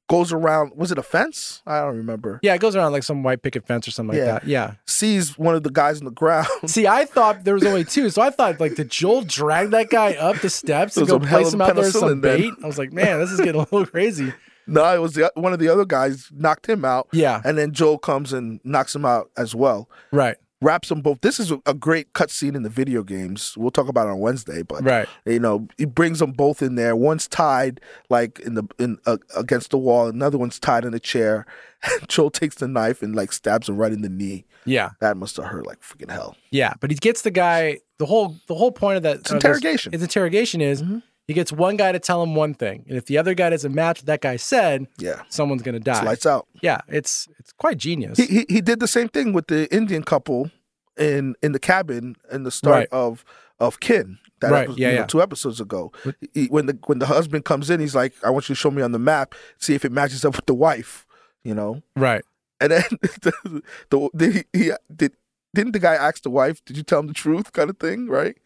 [0.08, 0.74] Goes around.
[0.76, 1.63] Was it a fence?
[1.65, 2.39] I don't remember.
[2.44, 4.34] yeah, it goes around like some white picket fence or something Yeah.
[4.34, 4.48] like that.
[4.48, 4.74] Yeah.
[4.86, 6.48] Sees one of the guys on the ground.
[6.68, 9.89] See, I thought there was only two, so I thought like did Joel drag that
[9.89, 12.39] guy up the steps and go place him out there as some penicillin then.
[12.41, 12.54] bait?
[12.63, 14.32] I was like, man, this is getting a little crazy.
[14.68, 17.41] no, it was the, one of the other guys knocked him out, Yeah.
[17.44, 19.89] and then Joel comes and knocks him out as well.
[20.12, 20.38] Right.
[20.65, 21.21] Wraps them both.
[21.21, 23.54] This is a, great cutscene in the video games.
[23.56, 25.08] We'll talk about it on Wednesday, but Right.
[25.25, 26.95] you know he brings them both in there.
[26.95, 30.08] One's tied like in the in uh, against the wall.
[30.08, 31.45] Another one's tied in a chair.
[32.08, 34.45] Joel takes the knife and like stabs him right in the knee.
[34.65, 34.89] Yeah.
[35.01, 36.36] That must have hurt like freaking hell.
[36.49, 36.73] Yeah.
[36.80, 37.80] But he gets the guy.
[37.99, 39.91] The whole the whole point of that It's interrogation.
[39.93, 41.04] his interrogation is Mhm.
[41.28, 43.74] He gets one guy to tell him one thing, and if the other guy doesn't
[43.74, 46.04] match what that guy said, Yeah, someone's gonna it's die.
[46.04, 46.48] lights out.
[46.62, 46.82] Yeah.
[46.88, 48.18] It's it's quite genius.
[48.18, 50.52] He, he he did the same thing with the Indian couple
[50.98, 52.88] in in the cabin in the start Right.
[52.92, 53.26] of
[53.60, 54.18] of Kin.
[54.42, 55.94] That Right, episode, yeah, you know, two episodes ago.
[56.34, 58.70] He- when the when the husband comes in, he's like, "I want you to show
[58.70, 61.06] me on the map, see if it matches up with the wife."
[61.46, 62.24] You know, right.
[62.60, 62.84] and then
[63.22, 65.14] the, the, the he, did
[65.56, 68.08] didn't the guy ask the wife, "Did you tell him the truth?" kind of thing,
[68.10, 68.38] right?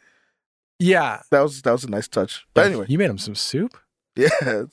[0.80, 1.22] Yeah.
[1.32, 2.46] That was that was a nice touch.
[2.54, 3.78] But anyway, you made him some soup.
[4.16, 4.30] yeah.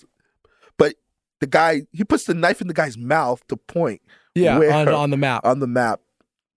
[0.78, 0.94] But
[1.40, 4.02] the guy he puts the knife in the guy's mouth to point
[4.34, 4.72] Yeah, Where?
[4.72, 5.44] on, on the map.
[5.44, 6.00] on the map,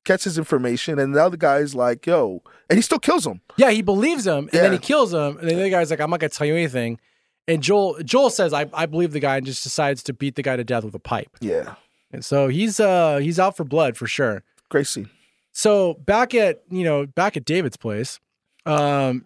[0.05, 3.41] gets his information, and the other guy's like, "Yo," and he still kills him.
[3.57, 5.99] Yeah, he believes him, and then he kills him, and then the other guy's like,
[6.01, 6.99] "I'm not gonna tell you anything."
[7.47, 10.43] And Joel Joel says, "I I believe the guy," and just decides to beat the
[10.43, 11.29] guy to death with a pipe.
[11.41, 11.75] Yeah,
[12.11, 14.43] And so he's uh he's out for blood for sure.
[14.69, 15.09] great scene.
[15.53, 18.19] So back at you know back at David's place,
[18.65, 19.25] um,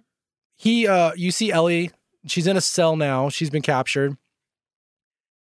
[0.63, 1.91] he uh you see Ellie.
[2.25, 3.27] She's in a cell now.
[3.29, 4.15] She's been captured.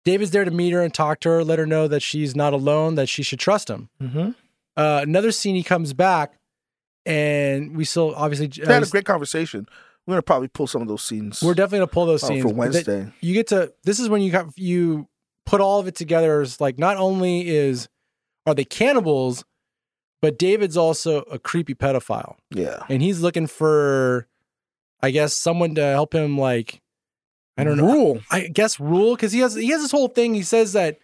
[0.03, 2.53] David's there to meet her and talk to her, let her know that she's not
[2.53, 3.89] alone, that she should trust him.
[4.01, 4.31] Mm-hmm.
[4.75, 6.33] Uh, another scene, he comes back,
[7.05, 9.67] and we still obviously uh, They had a great conversation.
[10.07, 11.41] We're gonna probably pull some of those scenes.
[11.43, 13.11] we're definitely gonna pull those uh, scenes for That- Wednesday.
[13.21, 15.07] you get to this is when you got you
[15.45, 17.87] put all of it together as like not only is
[18.47, 19.43] are they cannibals
[20.21, 24.27] but david's also a creepy pedophile Yeah, and he's looking for
[25.03, 26.81] i guess someone to help him like
[27.57, 28.21] i don't know Rule.
[28.31, 30.97] i guess rule because he has he has this whole thing he says that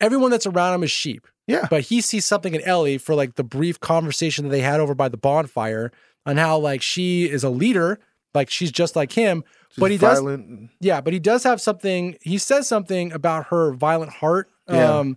[0.00, 1.66] everyone that's around him is sheep Yeah.
[1.70, 4.94] but he sees something in ellie for like the brief conversation that they had over
[4.94, 5.92] by the bonfire
[6.26, 7.98] on how like she is a leader
[8.34, 10.20] like she's just like him She's But he does-
[10.80, 12.16] yeah, but he does have something.
[12.22, 14.50] He says something about her violent heart.
[14.68, 14.98] Yeah.
[14.98, 15.16] Um,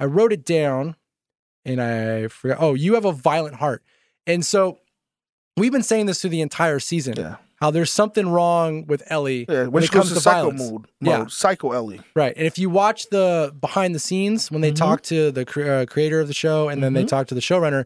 [0.00, 0.96] I wrote it down,
[1.66, 2.56] and I forgot.
[2.58, 3.82] Oh, you have a violent heart,
[4.26, 4.78] and so
[5.56, 7.14] we've been saying this through the entire season.
[7.16, 9.62] Yeah, How there's something wrong with Ellie yeah.
[9.62, 10.70] When, when it comes to to psycho violence.
[10.70, 11.18] mode, Yeah.
[11.18, 12.00] mode, psycho Ellie.
[12.14, 12.34] Right.
[12.36, 14.76] And if you watch the behind the scenes when they Mhm.
[14.76, 17.08] talk to the cre- uh, creator of the show and then they Mhm.
[17.08, 17.84] talk to the showrunner,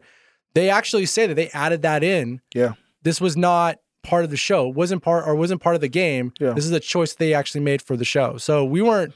[0.53, 2.41] they actually say that they added that in.
[2.55, 2.73] Yeah.
[3.03, 6.31] This was not part of the show, wasn't part or wasn't part of the game.
[6.39, 6.51] Yeah.
[6.53, 8.37] This is a choice they actually made for the show.
[8.37, 9.13] So we weren't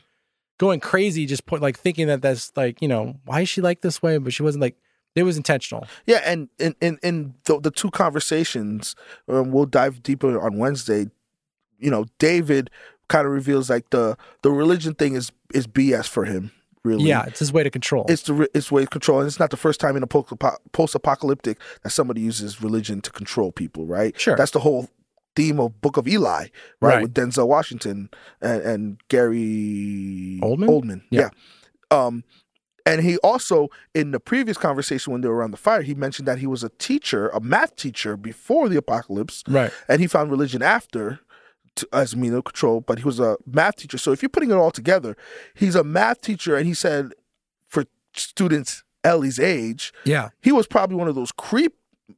[0.60, 3.82] going crazy just put like thinking that that's like, you know, why is she like
[3.82, 4.18] this way?
[4.20, 4.76] But she wasn't like
[5.16, 5.88] it was intentional.
[6.06, 8.96] Yeah, and in in, in the, the two conversations,
[9.28, 11.08] um, we'll dive deeper on Wednesday.
[11.80, 12.70] You know, David
[13.10, 16.52] kind of reveals like the the religion thing is is BS for him.
[16.84, 18.06] Really, Yeah, it's his way to control.
[18.10, 20.96] It's the it's way to control, and it's not the first time in a post
[20.96, 24.20] apocalyptic that somebody uses religion to control people, right?
[24.20, 24.36] Sure.
[24.36, 24.90] That's the whole
[25.36, 26.50] theme of Book of Eli, right?
[26.82, 27.02] Right.
[27.04, 28.10] With Denzel Washington
[28.42, 30.68] and, and Gary Oldman?
[30.70, 31.30] Oldman, Yeah.
[31.92, 32.06] yeah.
[32.06, 32.24] Um,
[32.86, 36.28] and he also in the previous conversation when they were around the fire, he mentioned
[36.28, 39.72] that he was a teacher, a math teacher before the apocalypse, right.
[39.88, 41.20] and he found religion after
[41.76, 43.98] to, as of control, but he was a math teacher.
[43.98, 45.16] So if you're putting it all together,
[45.54, 47.14] he's a math teacher, and he said
[47.68, 50.30] for students Ellie's age, Yeah.
[50.42, 51.76] he was probably one of those creep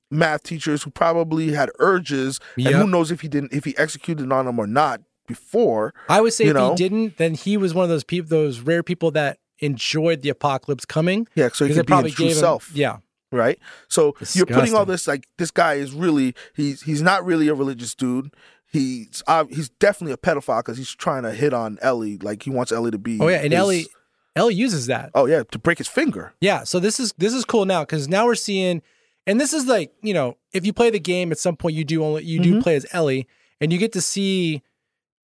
[0.09, 4.31] math teachers who probably had urges, and who knows if he didn't, if he executed
[4.31, 5.93] on them or not before.
[6.09, 6.71] I would say if know?
[6.71, 10.29] he didn't, then he was one of those people, those rare people that enjoyed the
[10.29, 11.27] apocalypse coming.
[11.35, 12.71] Yeah, so he could be his true him, self.
[12.73, 12.97] yeah,
[13.31, 13.57] right?
[13.87, 17.53] So you're putting all this like this guy is really he's he's not really a
[17.53, 18.33] religious dude.
[18.71, 22.17] He's uh, he's definitely a pedophile because he's trying to hit on Ellie.
[22.17, 23.19] Like he wants Ellie to be.
[23.19, 23.85] Oh yeah, and his- Ellie
[24.35, 25.11] Ellie uses that.
[25.13, 26.33] Oh yeah, to break his finger.
[26.41, 28.81] Yeah, so this is this is cool now because now we're seeing,
[29.27, 31.85] and this is like you know if you play the game at some point you
[31.85, 32.63] do only you do Mhm.
[32.63, 33.27] play as Ellie
[33.61, 34.63] and you get to see,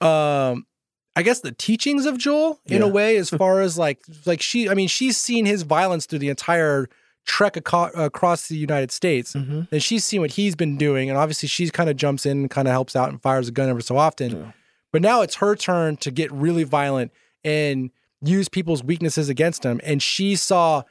[0.02, 0.68] um,
[1.20, 4.70] I guess the teachings of Joel in a way as far as like like she
[4.70, 6.88] I mean she's seen his violence through the entire
[7.26, 9.62] trek aco- across the United States Mm-hmm.
[9.72, 12.50] and she's seen what he's been doing and obviously she's kind of jumps in and
[12.50, 14.30] kind of helps out and fires a gun every so often.
[14.36, 14.52] Yeah.
[14.94, 17.12] But now it's her turn to get really violent
[17.44, 19.80] and use people's weaknesses against him.
[19.84, 20.82] And she saw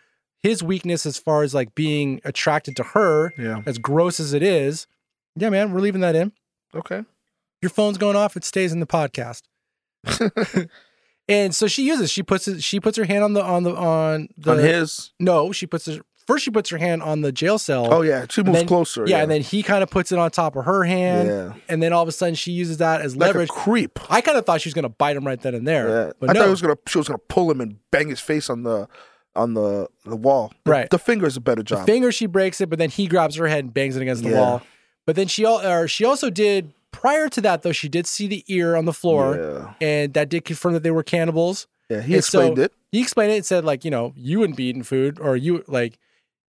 [0.41, 3.63] his weakness as far as like being attracted to her, Yeah.
[3.67, 4.87] as gross as it is.
[5.35, 6.33] Yeah, man, we're leaving that in.
[6.75, 7.03] Okay.
[7.61, 9.43] Your phone's going off, it stays in the podcast.
[11.29, 13.75] and so she uses, she puts it, she puts her hand on the on the
[13.75, 15.13] on the on his.
[15.19, 17.93] no, she puts her first she puts her hand on the jail cell.
[17.93, 19.05] Oh yeah, she moves then- closer.
[19.07, 21.29] yeah, and then he kind of puts it on top of her hand.
[21.29, 23.51] yeah, And then all of a sudden she uses that as like leverage.
[23.51, 23.99] a creep.
[24.11, 25.89] I kind of thought she was gonna bite him right then and there.
[25.89, 26.41] Yeah, But I no.
[26.41, 28.89] thought it was gonna she was gonna pull him and bang his face on the
[29.37, 30.53] on the the wall.
[30.65, 30.91] The, Right.
[30.91, 31.87] The finger is a better the job.
[31.87, 34.31] finger she breaks it, but then he grabs her head and bangs it against the
[34.31, 34.41] Yeah.
[34.41, 34.63] wall.
[35.07, 38.27] But then she al- or she also did prior to that though she did see
[38.27, 39.75] the ear on the floor, Yeah.
[39.87, 41.67] and that did confirm that they were cannibals.
[41.89, 42.01] Yeah.
[42.03, 42.73] He And so- explained it.
[42.93, 45.65] He explained it and said like you know you wouldn't be eating food or you
[45.69, 45.99] like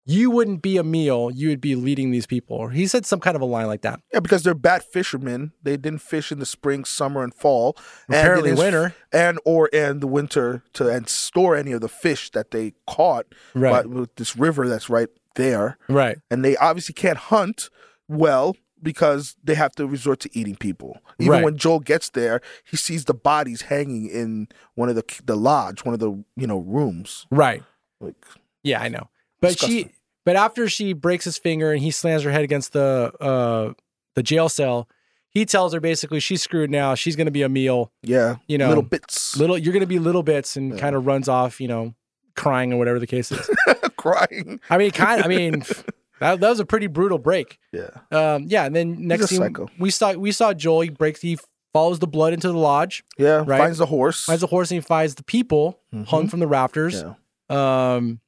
[0.10, 2.56] you wouldn't be a meal you would be leading these people.
[2.56, 4.00] Or he said some kind of a line like that.
[4.13, 5.52] Yeah, because they're bad fishermen.
[5.63, 7.76] They didn't fish in the spring, summer, and fall.
[8.08, 8.95] And Apparently is- winter.
[9.12, 13.26] and or in the winter to and store any of the fish that they caught
[13.54, 13.71] Right.
[13.84, 15.78] but with this river that's right there.
[15.89, 16.19] Right.
[16.32, 17.69] And they obviously can't hunt
[18.08, 20.99] well because they have to resort to eating people.
[21.19, 21.43] Even Right.
[21.43, 25.83] when Joel gets there, he sees the bodies hanging in one of the the lodge,
[25.85, 27.25] one of the you know rooms.
[27.31, 27.63] Right.
[27.99, 28.15] Like
[28.63, 29.09] Yeah, I know.
[29.41, 29.77] But Disgusting.
[29.89, 29.91] she
[30.25, 33.73] but after she breaks his finger and he slams her head against the uh
[34.15, 34.87] the jail cell,
[35.29, 36.95] he tells her basically she's screwed now.
[36.95, 37.91] She's gonna be a meal.
[38.03, 40.79] yeah, You know, little bits, Little you're gonna be little bits and Yeah.
[40.79, 41.93] kind of runs off, you know,
[42.35, 43.49] crying or whatever the case is.
[43.97, 44.59] crying.
[44.69, 45.63] I mean kind I mean
[46.19, 47.60] that, that was a pretty brutal break.
[47.71, 49.67] Yeah, Um yeah, and then next thing psycho.
[49.80, 51.38] we saw we saw Joel, he breaks he
[51.73, 53.43] follows the blood into the lodge, yeah.
[53.45, 53.60] Right.
[53.60, 54.23] Finds the horse.
[54.25, 56.30] finds the horse and he finds the people hung Mhm.
[56.32, 57.03] from the rafters.
[57.49, 57.95] Yeah.
[57.95, 58.19] Um,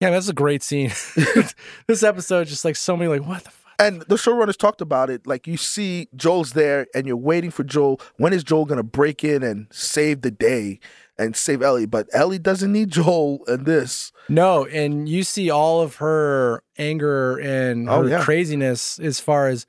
[0.00, 0.88] yeah, that's a great scene.
[1.86, 3.62] this episode, just like so many, like what the fuck?
[3.78, 5.26] And the showrunners talked about it.
[5.26, 8.00] Like you see Joel's there, and you're waiting for Joel.
[8.16, 10.80] When is Joel gonna break in and save the day
[11.18, 11.86] and save Ellie?
[11.86, 14.12] But Ellie doesn't need Joel in this.
[14.28, 18.22] No, and you see all of her anger and Oh, yeah.
[18.22, 19.66] craziness as far as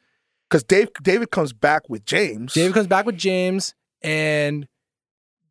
[0.50, 2.54] Because Dave David comes back with James.
[2.54, 4.68] David comes back with James, and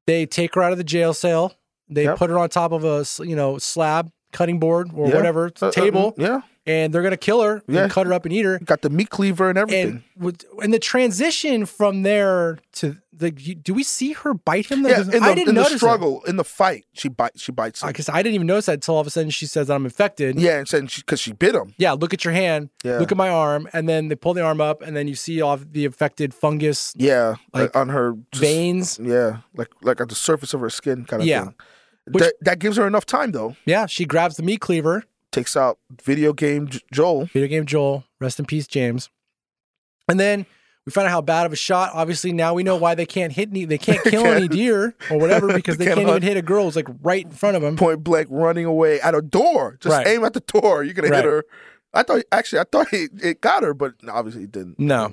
[0.06, 1.54] they take her out of the jail cell.
[1.88, 2.18] They Yep.
[2.18, 5.14] put her on top of a you know slab cutting board or Yeah.
[5.16, 7.84] whatever Uh, uh, table, yeah, and they're gonna kill her Yeah.
[7.84, 8.58] and cut her up and eat her.
[8.58, 10.02] got the meat cleaver and everything.
[10.20, 14.84] And and the transition from there to the do we see her bite him?
[14.86, 15.78] yeah, in I the, didn't in the notice it.
[15.78, 17.40] struggle, in the fight, she bites.
[17.42, 17.88] She bites him.
[17.88, 19.84] because I didn't even notice that until all of a sudden she says that I'm
[19.84, 20.38] infected.
[20.38, 21.72] yeah, and saying because she, bit him.
[21.78, 22.68] Yeah, look at your hand.
[22.84, 25.14] Yeah, Look at my arm, and then they pull the arm up, and then you
[25.14, 29.00] see all of the affected fungus yeah, like, like on her just- veins.
[29.02, 31.44] Yeah, like like at the surface of her skin, kind of Yeah.
[31.44, 31.54] thing.
[32.10, 33.56] Which- that, that gives her enough time though.
[33.64, 35.04] Yeah, she grabs the meat cleaver.
[35.36, 37.26] Takes out video game J- Joel.
[37.26, 39.10] Video game Joel, rest in peace, James.
[40.08, 40.46] And then
[40.86, 41.90] we find out how bad of a shot.
[41.92, 45.18] Obviously, now we know why they can't hit any, they can't kill any deer or
[45.18, 46.66] whatever because They they can't can't even hit a girl.
[46.68, 47.76] It's like right in front of them.
[47.76, 49.76] point blank running away at a door.
[49.80, 50.06] Just Right.
[50.06, 50.84] aim at the door.
[50.84, 51.16] You're gonna Right.
[51.24, 51.44] hit her.
[51.92, 54.78] I thought actually I thought it, it got her, but obviously it didn't.
[54.78, 55.12] No.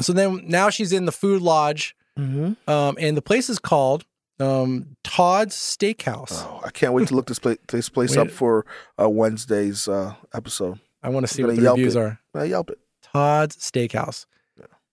[0.00, 2.68] So then now she's in the food lodge, Mm-hmm.
[2.70, 4.04] um, and the place is called
[4.42, 6.32] um, Todd's Steakhouse.
[6.32, 8.66] Oh, I can't wait to look this place this place up for
[9.00, 10.80] uh, Wednesday's uh, episode.
[11.02, 12.00] I want to see what the Yelp reviews it.
[12.00, 12.20] are.
[12.34, 12.78] Uh, Yelp it.
[13.02, 14.26] Todd's Steakhouse.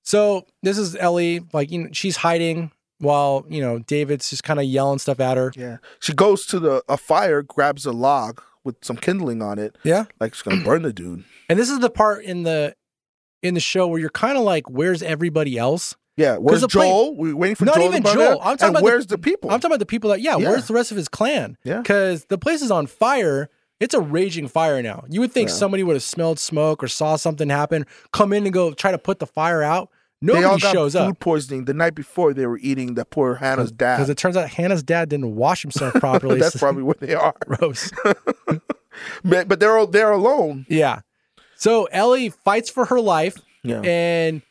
[0.03, 4.59] So this is Ellie, like you know, she's hiding while you know David's just kind
[4.59, 5.51] of yelling stuff at her.
[5.55, 9.77] Yeah, she goes to the a fire, grabs a log with some kindling on it,
[9.83, 11.23] Yeah, like she's gonna burn the dude.
[11.47, 12.75] and this is the part in the
[13.43, 16.87] in the show where you're kind of like, "Where's everybody else?" Yeah, where's the play-
[16.87, 17.15] Joel?
[17.15, 17.85] We're waiting for Not Joel.
[17.87, 18.39] even Joel.
[18.41, 19.49] I'm talking about the- where's the, people?
[19.51, 20.49] I'm talking about the people that, yeah, Yeah.
[20.49, 21.57] where's the rest of his clan?
[21.63, 21.79] Yeah.
[21.79, 23.49] because the place is on fire.
[23.79, 25.05] It's a raging fire now.
[25.09, 25.55] You would think Yeah.
[25.55, 28.97] somebody would have smelled smoke or saw something happen, come in and go try to
[28.97, 29.89] put the fire out.
[30.21, 31.19] they Nobody all got shows food up.
[31.21, 32.33] poison the night before.
[32.33, 33.95] They were eating that poor Hannah's dad.
[33.95, 36.37] Because it turns out Hannah's dad didn't wash himself properly.
[36.41, 37.33] That's probably where they are.
[37.47, 37.89] gross.
[39.23, 40.65] But, but they're all they're alone.
[40.69, 41.01] Yeah.
[41.55, 43.79] So Ellie fights for her life Yeah.
[43.81, 44.41] and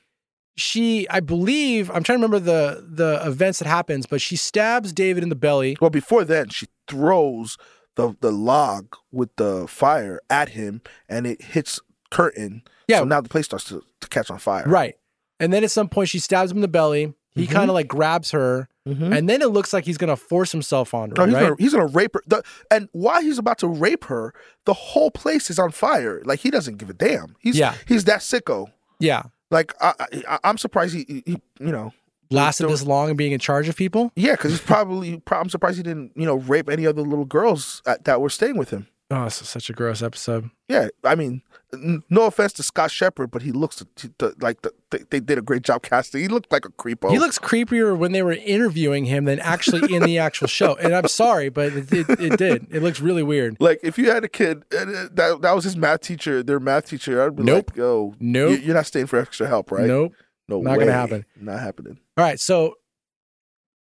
[0.59, 4.93] she, I believe, I'm trying to remember the the events that happens, but she stabs
[4.93, 5.77] David in the belly.
[5.81, 7.57] Well, before then, she throws
[7.97, 12.63] the the log with the fire at him, and it hits curtain.
[12.87, 12.99] Yeah.
[13.01, 14.65] So now the place starts to, to catch on fire.
[14.67, 14.97] Right.
[15.41, 17.13] And then at some point she stabs him in the belly.
[17.35, 17.51] He Mhm.
[17.51, 19.17] kind of like grabs her, Mhm.
[19.17, 21.15] and then it looks like he's gonna force himself on her.
[21.17, 21.41] No, he's right?
[21.43, 22.23] gonna he's gonna rape her.
[22.27, 24.33] The, and while he's about to rape her,
[24.65, 26.21] the whole place is on fire.
[26.25, 27.37] Like he doesn't give a damn.
[27.39, 27.75] He's Yeah.
[27.87, 28.73] he's that sicko.
[28.99, 29.25] yeah.
[29.51, 29.95] Like I,
[30.29, 31.93] I I'm surprised he, he you know
[32.31, 34.13] Lasted this long and being in charge of people.
[34.15, 37.25] yeah because he's probably pro- I'm surprised he didn't you know rape any other little
[37.25, 38.87] girls at, that were staying with him.
[39.11, 40.51] Oh, this is such a gross episode.
[40.69, 41.41] Yeah, I mean,
[41.73, 45.21] n- no offense to Scott Shepherd, but he looks to, to, like the, they, they
[45.21, 46.21] did a great job casting.
[46.21, 47.11] He looked like a creepo.
[47.11, 50.75] He looks creepier when they were interviewing him than actually in the actual show.
[50.77, 52.67] And I'm sorry, but it, it, it did.
[52.71, 53.57] It looks really weird.
[53.61, 56.61] like if you had a kid and uh, that that was his math teacher, their
[56.61, 57.71] math teacher, I'd be Nope.
[57.71, 58.51] like, "Yo, Nope.
[58.51, 59.87] you, you're not staying for extra help, right?
[59.87, 60.13] Nope.
[60.49, 61.25] no, not gonna happen.
[61.41, 61.99] Not happening.
[62.19, 62.39] All right.
[62.39, 62.75] So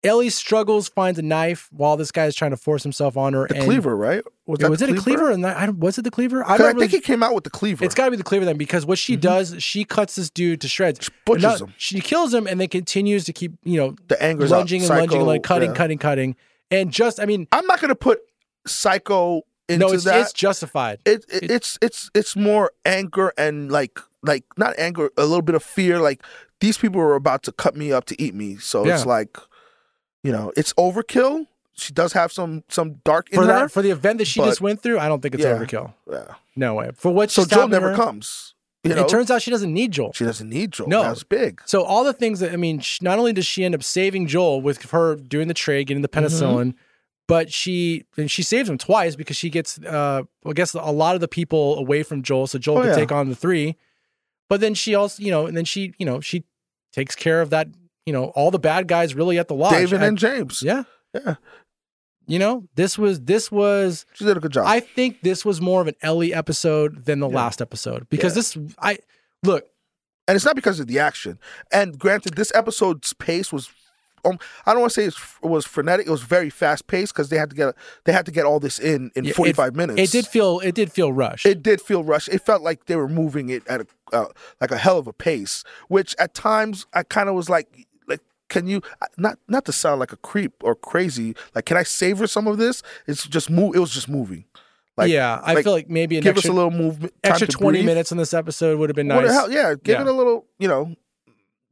[0.04, 3.48] Ellie struggles, finds a knife while this guy is trying to force himself on her.
[3.48, 4.22] The cleaver, right?
[4.46, 5.30] Was, that was it a cleaver?
[5.30, 6.44] And I was it the cleaver?
[6.46, 7.84] I I don't think really- he came out with the cleaver.
[7.84, 9.20] It's got to be the cleaver then, because what she Mhm.
[9.22, 11.00] does, she cuts this dude to shreds.
[11.04, 11.74] She butchers Not- him.
[11.78, 15.10] She kills him and then continues to keep, you know, The anger lunging and lunging,
[15.10, 15.76] Psycho, like cutting, yeah.
[15.76, 16.36] cutting, cutting,
[16.70, 18.20] and just, I mean, I'm not gonna put
[18.66, 20.20] psycho into no, it's that.
[20.20, 20.98] it's justified.
[21.04, 25.54] it, it, it's it's it's more anger and like like not anger, a little bit
[25.54, 25.98] of fear.
[26.00, 26.22] Like
[26.60, 29.36] these people were about to cut me up to eat me, so it's like,
[30.22, 31.46] you know, it's overkill.
[31.74, 33.46] She does have some some dark in For her.
[33.46, 35.56] that, for the event that she but- just went through, I don't think it's Yeah.
[35.58, 35.94] overkill.
[36.10, 36.34] yeah.
[36.56, 36.90] No way.
[36.96, 38.54] For what So she's Joel never her, comes.
[38.84, 40.12] You know, It turns out she doesn't need Joel.
[40.14, 40.88] she doesn't need Joel.
[40.88, 41.02] No.
[41.02, 41.60] that's big.
[41.66, 44.26] So all the things that I mean, sh not only does she end up saving
[44.28, 46.26] Joel with her doing the trade, getting the Mm-hmm.
[46.26, 46.74] penicillin,
[47.28, 51.14] but she and she saves him twice because she gets, uh, I guess, a lot
[51.14, 52.96] of the people away from Joel, so Joel Oh, can yeah.
[52.96, 53.76] take on the three.
[54.48, 56.44] But then she also, you know, and then she, you know, she
[56.92, 57.68] takes care of that,
[58.08, 59.74] you know, all the bad guys really at the lodge.
[59.74, 60.62] David I- and James.
[60.62, 61.34] yeah, Yeah,
[62.26, 64.04] you know, this was this was.
[64.14, 64.64] she did a good job.
[64.66, 67.36] I think this was more of an Ellie episode than the Yeah.
[67.36, 68.62] last episode because Yeah.
[68.64, 68.98] this, I
[69.42, 69.64] look,
[70.26, 71.38] and it's not because of the action.
[71.72, 73.68] And granted, this episode's pace was.
[74.24, 76.08] Um, I don't want to say it was frenetic.
[76.08, 78.58] It was very fast paced because they had to get they had to get all
[78.58, 80.00] this in in Yeah, forty five minutes.
[80.00, 81.46] it did feel it did feel rushed.
[81.46, 82.28] It did feel rushed.
[82.28, 84.26] It felt like they were moving it at a uh,
[84.60, 87.68] like a hell of a pace, which at times I kind of was like,
[88.48, 88.80] can you
[89.16, 91.34] not not to sound like a creep or crazy?
[91.54, 92.82] Like, can I savor some of this?
[93.06, 93.76] It's just move.
[93.76, 94.44] It was just moving.
[94.96, 97.12] Like, yeah, I like, feel like maybe an give extra, us a little movement.
[97.22, 97.86] extra 20 breathe.
[97.86, 99.28] minutes on this episode would have been What nice.
[99.28, 99.50] the hell?
[99.52, 100.00] Yeah, give Yeah.
[100.00, 100.46] it a little.
[100.58, 100.96] You know,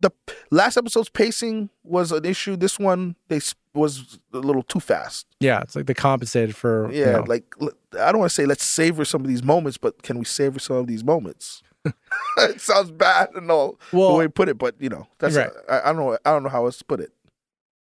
[0.00, 0.12] the
[0.50, 2.54] last episode's pacing was an issue.
[2.56, 3.40] This one they
[3.74, 5.26] was a little too fast.
[5.40, 6.88] Yeah, it's like they compensated for.
[6.92, 7.24] you Yeah, know.
[7.26, 7.52] like
[7.98, 10.58] I don't want to say let's savor some of these moments, but can we savor
[10.60, 11.62] some of these moments?
[12.38, 15.50] it sounds bad and all the way you put it, but you know that's Right.
[15.68, 17.10] I, I don't know I don't know how else to put it.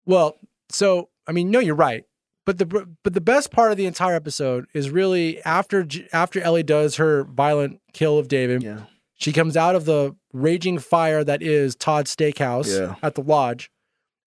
[0.05, 0.37] well,
[0.69, 2.05] so I mean, no, you're right.
[2.45, 2.65] But the
[3.03, 7.23] but the best part of the entire episode is really after after Ellie does her
[7.23, 8.81] violent kill of David, Yeah,
[9.15, 12.95] she comes out of the raging fire that is Todd's Steakhouse Yeah.
[13.01, 13.71] at the lodge,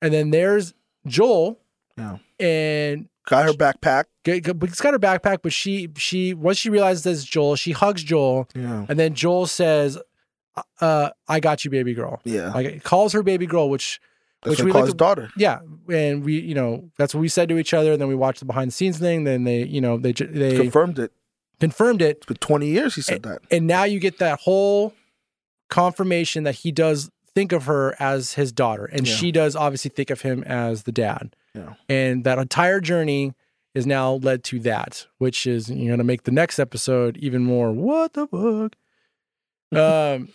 [0.02, 0.74] and then there's
[1.07, 1.61] Joel,
[1.98, 2.18] Yeah.
[2.46, 4.04] and got her backpack.
[4.24, 5.38] get, get- but it's got her backpack.
[5.42, 9.46] But she she once she realizes it's Joel, she hugs Joel, Yeah, and then Joel
[9.46, 9.98] says,
[10.80, 12.52] uh, "I got you, baby girl." yeah.
[12.52, 14.00] Like calls her baby girl, which
[14.42, 15.30] That's which we he calls like his to- daughter.
[15.37, 15.58] yeah,
[15.88, 17.92] and we you know that's what we said to each other.
[17.92, 19.24] And then we watched the behind the scenes thing.
[19.24, 21.12] Then they you know they they Confirmed it.
[21.61, 22.94] confirmed it, It's been twenty years.
[22.94, 23.40] He said that.
[23.50, 24.94] and now you get that whole
[25.68, 29.14] confirmation that he does think of her as his daughter, and Yeah.
[29.14, 31.37] she does obviously think of him as the dad.
[31.54, 31.74] Yeah.
[31.88, 33.34] And that entire journey
[33.74, 37.72] is now led to that, which is you're gonna make the next episode even more.
[37.72, 38.76] What the fuck?
[39.78, 40.28] um.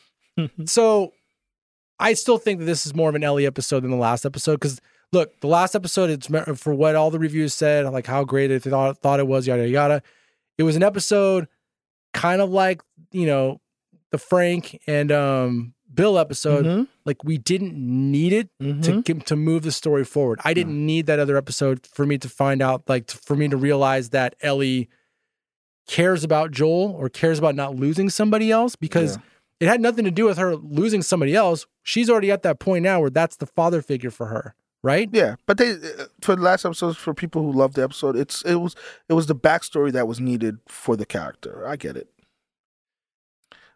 [0.65, 1.13] So
[1.99, 4.53] I still think that this is more of an Ellie episode than the last episode
[4.53, 6.27] because look, the last episode it's
[6.59, 9.67] for what all the reviews said, like how great it thought thought it was, yada
[9.67, 10.01] yada.
[10.57, 11.47] It was an episode
[12.13, 13.59] kind of like you know
[14.11, 16.65] the Frank and um Bill episode.
[16.65, 19.03] Mhm, Like we didn't need it to mhm.
[19.03, 20.39] get, to move the story forward.
[20.43, 23.47] I didn't need that other episode for me to find out, like to, for me
[23.49, 24.89] to realize that Ellie
[25.87, 29.21] cares about Joel or cares about not losing somebody else because Yeah.
[29.59, 31.65] it had nothing to do with her losing somebody else.
[31.83, 35.09] She's already at that point now where that's the father figure for her, right?
[35.11, 38.41] Yeah, but they uh, for the last episode for people who loved the episode, it's
[38.43, 38.75] it was
[39.09, 41.67] it was the backstory that was needed for the character.
[41.67, 42.09] I get it.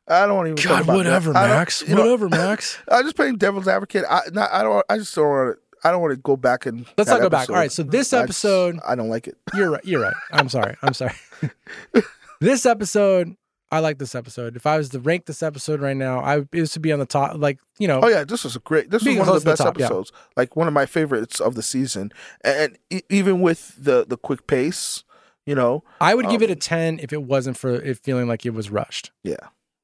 [0.07, 1.49] I don't want to even talk God, about whatever, that.
[1.49, 1.81] Max.
[1.87, 2.77] you know, whatever, Max.
[2.87, 4.05] I'm just playing devil's advocate.
[4.09, 4.85] I not, I don't.
[4.89, 5.87] I just don't want to.
[5.87, 6.85] I don't want to go back and.
[6.97, 7.49] Let's not go back.
[7.49, 9.37] All right, so this I just- episode- I don't like it.
[9.53, 9.85] You're right.
[9.85, 10.15] You're right.
[10.31, 10.75] I'm sorry.
[10.81, 11.13] I'm sorry.
[12.39, 13.35] this episode,
[13.71, 14.55] I like this episode.
[14.55, 17.05] If I was to rank this episode right now, I this would be on the
[17.05, 17.37] top.
[17.37, 18.89] Like you know, Oh yeah, this was a great.
[18.89, 19.85] This was one of the to the best top, yeah.
[19.85, 20.11] episodes.
[20.35, 22.11] Like one of my favorites of the season,
[22.43, 25.03] and e- even with the the quick pace,
[25.45, 28.27] you know, I would give it a um, ten if it wasn't for it feeling
[28.27, 29.11] like it was rushed.
[29.23, 29.35] yeah.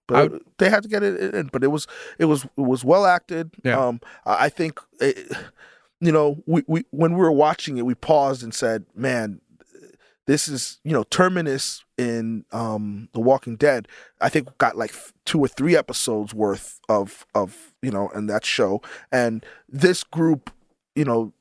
[0.07, 1.47] But they had to get it in.
[1.47, 1.87] But it was
[2.19, 3.51] it was it was well acted.
[3.63, 3.79] Yeah.
[3.79, 5.31] Um, I think, it,
[6.01, 9.39] you know, we, we when we were watching it, we paused and said, "Man,
[10.27, 13.87] this is you know Terminus in um The Walking Dead.
[14.19, 14.93] I think got like
[15.25, 18.81] two or three episodes worth of of you know in that show,
[19.11, 20.51] and this group,
[20.95, 21.33] you know,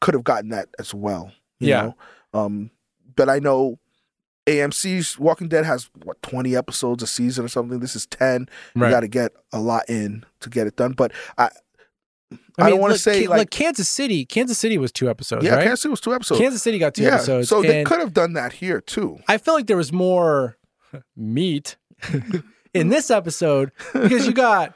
[0.00, 1.32] could have gotten that as well.
[1.58, 1.82] You Yeah.
[1.82, 2.40] Know?
[2.40, 2.70] Um,
[3.16, 3.78] but I know.
[4.48, 7.80] AMC's Walking Dead has what twenty episodes a season or something.
[7.80, 8.48] This is ten.
[8.74, 10.92] You got to get a lot in to get it done.
[10.92, 11.50] But I,
[12.58, 14.24] I, don't want to say Ka- like, Kansas City.
[14.24, 15.62] Kansas City was two episodes, yeah, right?
[15.64, 16.40] Kansas City was two episodes.
[16.40, 17.48] Kansas City got two yeah, episodes.
[17.48, 19.18] so they could have done that here too.
[19.28, 20.56] I feel like there was more
[21.16, 21.76] meat
[22.74, 24.74] in this episode because you got.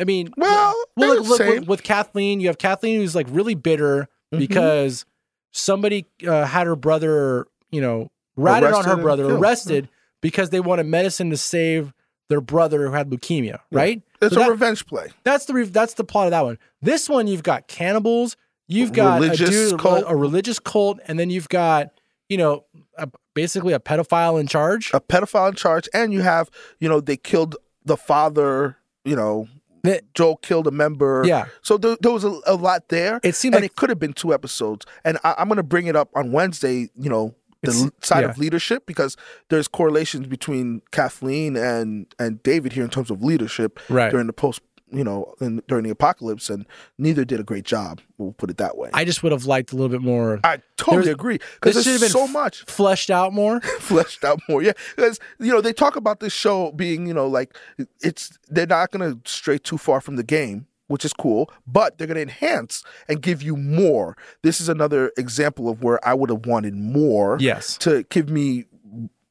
[0.00, 3.54] I mean, Well, well, look, look, with, with Kathleen, you have Kathleen who's like really
[3.56, 4.38] bitter Mhm.
[4.38, 5.04] because
[5.52, 9.88] somebody uh, had her brother, you know, ratted on her brother, arrested
[10.20, 11.92] because they wanted medicine to save
[12.28, 14.02] their brother who had leukemia, right?
[14.20, 15.08] it's so a that- revenge play.
[15.24, 16.58] That's the re- that's the plot of that one.
[16.82, 18.36] This one, you've got cannibals,
[18.66, 20.04] you've got Religious a, dude, cult.
[20.06, 21.88] a religious cult, and then you've got
[22.28, 22.64] you know
[22.98, 24.90] a, basically a pedophile in charge.
[24.92, 28.76] A pedophile in charge, and you have you know they killed the father.
[29.04, 29.48] You know,
[29.84, 31.22] That- Joel killed a member.
[31.24, 33.88] yeah, So there, there was a, a lot there, it seemed and like it could
[33.88, 34.84] have been two episodes.
[35.02, 36.90] And I, I'm going to bring it up on Wednesday.
[36.94, 38.30] You know, the It's- side yeah.
[38.30, 39.16] of leadership because
[39.48, 44.10] there's correlations between Kathleen and and David here in terms of leadership right.
[44.10, 44.60] during the post.
[44.90, 46.64] You know, in, during the apocalypse, and
[46.96, 48.00] neither did a great job.
[48.16, 48.88] We'll put it that way.
[48.94, 51.84] I just would have liked a little bit more I totally There's- agree because this
[51.84, 53.60] should have been so much fleshed out more.
[53.80, 54.62] fleshed out more.
[54.62, 57.54] Yeah, because you know they talk about this show being you know like
[58.00, 61.96] it's they're not going to stray too far from the game, which is cool, but
[61.96, 64.16] they're going to enhance and give you more.
[64.42, 68.64] This is another example of where I would have wanted more Yes, to give me,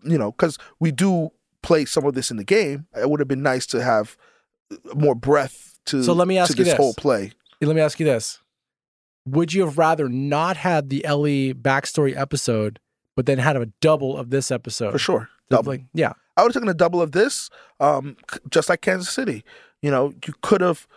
[0.04, 1.32] you know, because we do
[1.62, 2.88] play some of this in the game.
[2.96, 4.16] It would have been nice to have
[4.96, 6.04] more breath to.
[6.04, 6.78] So let me ask to you this this.
[6.78, 7.34] whole play.
[7.62, 8.40] let me ask you this:
[9.26, 12.80] Would you have rather not had the Ellie backstory episode,
[13.16, 14.92] but then had a double of this episode?
[14.92, 15.72] For sure, double.
[15.74, 17.50] Like, yeah, I would have taken a double of this,
[17.80, 18.16] um,
[18.50, 19.44] just like Kansas City.
[19.82, 20.88] You know, you could have,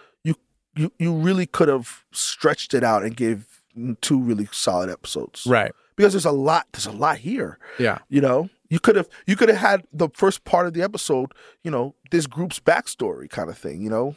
[0.76, 3.60] you you really could have stretched it out and gave
[4.00, 5.46] two really solid episodes.
[5.46, 5.72] right.
[5.96, 6.66] Because there's a lot.
[6.72, 7.58] There's a lot here.
[7.78, 10.80] Yeah, You know, you could have you could have had the first part of the
[10.80, 11.32] episode.
[11.62, 13.82] You know, this group's backstory kind of thing.
[13.82, 14.16] You know,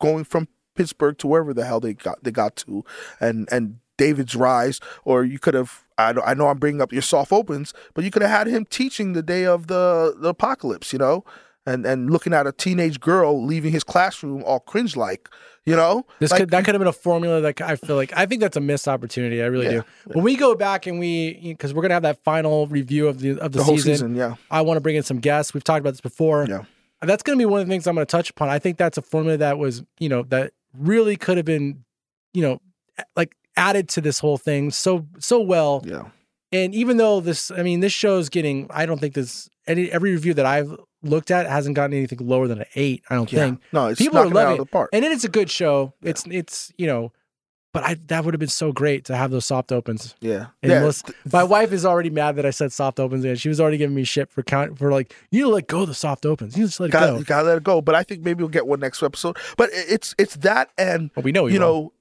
[0.00, 0.46] going from
[0.76, 2.84] Pittsburgh to wherever the hell they got they got to,
[3.18, 4.78] and and David's rise.
[5.04, 5.82] Or you could have.
[5.98, 8.46] I know, I know I'm bringing up your soft opens, but you could have had
[8.46, 10.92] him teaching the day of the, the apocalypse.
[10.92, 11.24] You know.
[11.66, 15.30] And, and looking at a teenage girl leaving his classroom all cringe like,
[15.66, 18.12] you know, this Like, could that could have been a formula that I feel like
[18.16, 19.42] I think that's a missed opportunity.
[19.42, 19.84] I really Yeah, do.
[20.12, 23.38] When we go back and we because we're gonna have that final review of the
[23.40, 25.54] of the, the season, season, yeah, I want to bring in some guests.
[25.54, 26.46] We've talked about this before.
[26.48, 26.64] Yeah.
[27.02, 28.48] That's going to be one of the things I'm going to touch upon.
[28.48, 31.84] I think that's a formula that was, you know, that really could have been,
[32.32, 32.60] you know,
[33.14, 35.82] like added to this whole thing so so well.
[35.84, 36.04] yeah,
[36.50, 40.12] And even though this, I mean, this show's getting, I don't think this any every
[40.12, 40.74] review that I've
[41.04, 43.04] looked at hasn't gotten anything lower than an eight.
[43.10, 43.44] I don't yeah.
[43.46, 43.60] think.
[43.72, 44.90] No, it's People are knocking it out of the park.
[44.92, 45.92] And it's a good show.
[46.02, 46.10] Yeah.
[46.10, 47.12] It's it's you know,
[47.72, 50.14] but I that would have been so great to have those soft opens.
[50.20, 50.80] yeah, And yeah.
[50.80, 53.78] most- My wife is already mad that I said soft opens, and she was already
[53.78, 56.24] giving me shit for count for like you need to let go of the soft
[56.24, 56.56] opens.
[56.56, 57.18] You just let it Gotta, go.
[57.18, 57.80] you gotta let it go.
[57.80, 59.36] But I think maybe we'll get one next episode.
[59.56, 61.92] But it's it's that and Well, we know you know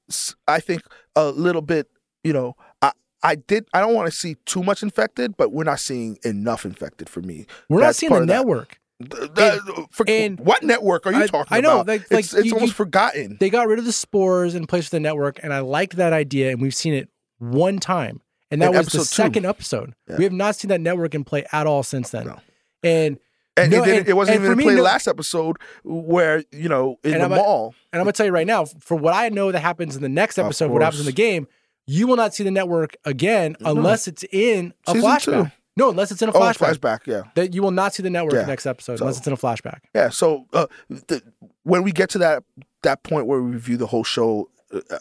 [0.47, 0.81] I think
[1.15, 1.87] a little bit.
[2.23, 2.91] You know, I
[3.23, 3.67] I did.
[3.73, 7.21] I don't want to see too much infected, but we're not seeing enough infected for
[7.21, 7.47] me.
[7.67, 8.79] we're not seeing the network.
[9.09, 11.87] Th- for, and- what network are you I- talking I know, about?
[11.87, 13.37] like- like it's it's you- almost you- forgotten.
[13.39, 16.13] They got rid of the spores in place of the network, and I liked that
[16.13, 16.51] idea.
[16.51, 19.03] And we've seen it one time, and that In was the two.
[19.05, 19.93] second episode.
[20.09, 20.17] Yeah.
[20.17, 22.27] We have not seen that network in play at all since then.
[22.27, 22.39] No.
[22.83, 23.17] And
[23.55, 26.43] and no, it, and- it wasn't and even in me, play no- last episode where
[26.51, 27.75] you know in And the I'm a- mall.
[27.91, 30.09] and I'm gonna tell you right now, for what I know that happens in the
[30.09, 31.47] next episode, what happens in the game,
[31.85, 33.71] you will not see the network again No.
[33.71, 35.45] unless it's in a Season flashback.
[35.45, 35.51] two.
[35.75, 36.75] No, unless it's in a Oh, flashback.
[36.77, 36.99] flashback.
[37.07, 37.23] Yeah.
[37.35, 38.45] That you will not see the network Yeah.
[38.45, 39.79] next episode So- unless it's in a flashback.
[39.95, 40.09] Yeah.
[40.09, 41.21] So uh, the,
[41.63, 42.43] when we get to that
[42.83, 44.97] that point where we review the whole show uh, uh,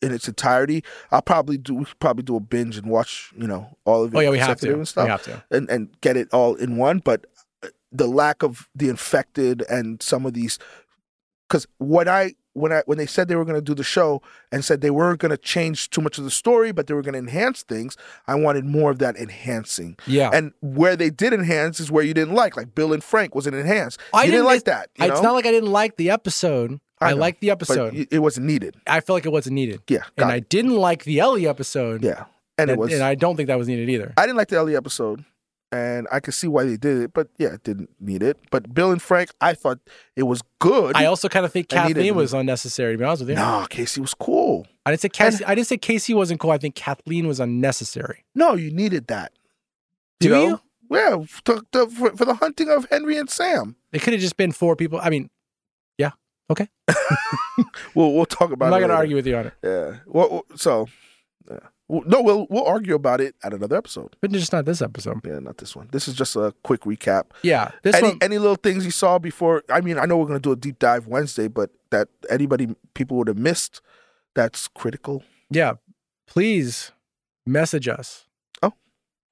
[0.00, 3.76] in its entirety, I'll probably do we probably do a binge and watch you know
[3.84, 4.72] all of it Oh yeah, we have to.
[4.72, 5.42] and We have to.
[5.50, 6.98] and and get it all in one.
[7.00, 7.26] But
[7.64, 10.58] uh, the lack of the infected and some of these,
[11.48, 14.20] because what I when I when they said they were going to do the show
[14.50, 17.02] and said they weren't going to change too much of the story, but they were
[17.02, 17.96] going to enhance things,
[18.26, 19.96] I wanted more of that enhancing.
[20.06, 20.30] Yeah.
[20.32, 23.56] And where they did enhance is where you didn't like, like Bill and Frank wasn't
[23.56, 23.98] enhanced.
[24.12, 24.90] I you didn't, didn't like that.
[24.98, 25.28] You it's know?
[25.28, 26.78] not like I didn't like the episode.
[27.00, 27.94] I, know, liked the episode.
[27.96, 28.76] it- it wasn't needed.
[28.86, 29.80] I feel like it wasn't needed.
[29.88, 32.04] Yeah, And got I didn't like the Ellie episode.
[32.04, 32.26] yeah,
[32.58, 32.92] and it was.
[32.92, 34.12] and I don't think that was needed either.
[34.16, 35.24] I didn't like the Ellie episode,
[35.72, 38.36] and I could see why they did it, but yeah, it didn't need it.
[38.50, 39.78] But Bill and Frank, I thought
[40.14, 40.94] it was good.
[40.94, 42.92] I also kind of think Kathleen was unnecessary.
[42.94, 44.66] To be honest with you, no, Casey was cool.
[44.84, 45.44] I didn't say Casey.
[45.46, 46.50] I didn't say Casey wasn't cool.
[46.50, 48.24] I think Kathleen was unnecessary.
[48.34, 49.32] No, you needed that.
[50.20, 50.46] Do know?
[50.48, 50.60] you?
[50.90, 53.76] Yeah, to, to, for, for the hunting of Henry and Sam.
[53.92, 55.00] It could have just been four people.
[55.02, 55.30] I mean,
[55.96, 56.10] yeah,
[56.50, 56.68] okay.
[57.94, 58.66] We'll we'll talk about.
[58.66, 59.02] I'm not it going to later.
[59.02, 59.96] argue with you on it, Yeah.
[60.06, 60.88] Well, so.
[61.50, 61.58] Yeah.
[61.92, 64.16] No, we'll we'll argue about it at another episode.
[64.22, 65.20] but just not this episode.
[65.26, 65.88] Yeah, not this one.
[65.92, 67.24] This is just a quick recap.
[67.42, 68.18] Yeah, this any one.
[68.22, 69.62] any little things you saw before?
[69.68, 73.18] I mean, I know we're gonna do a deep dive Wednesday, but that anybody people
[73.18, 73.82] would have missed,
[74.34, 75.22] that's critical.
[75.50, 75.74] Yeah,
[76.26, 76.92] please
[77.44, 78.24] message us.
[78.62, 78.72] Oh.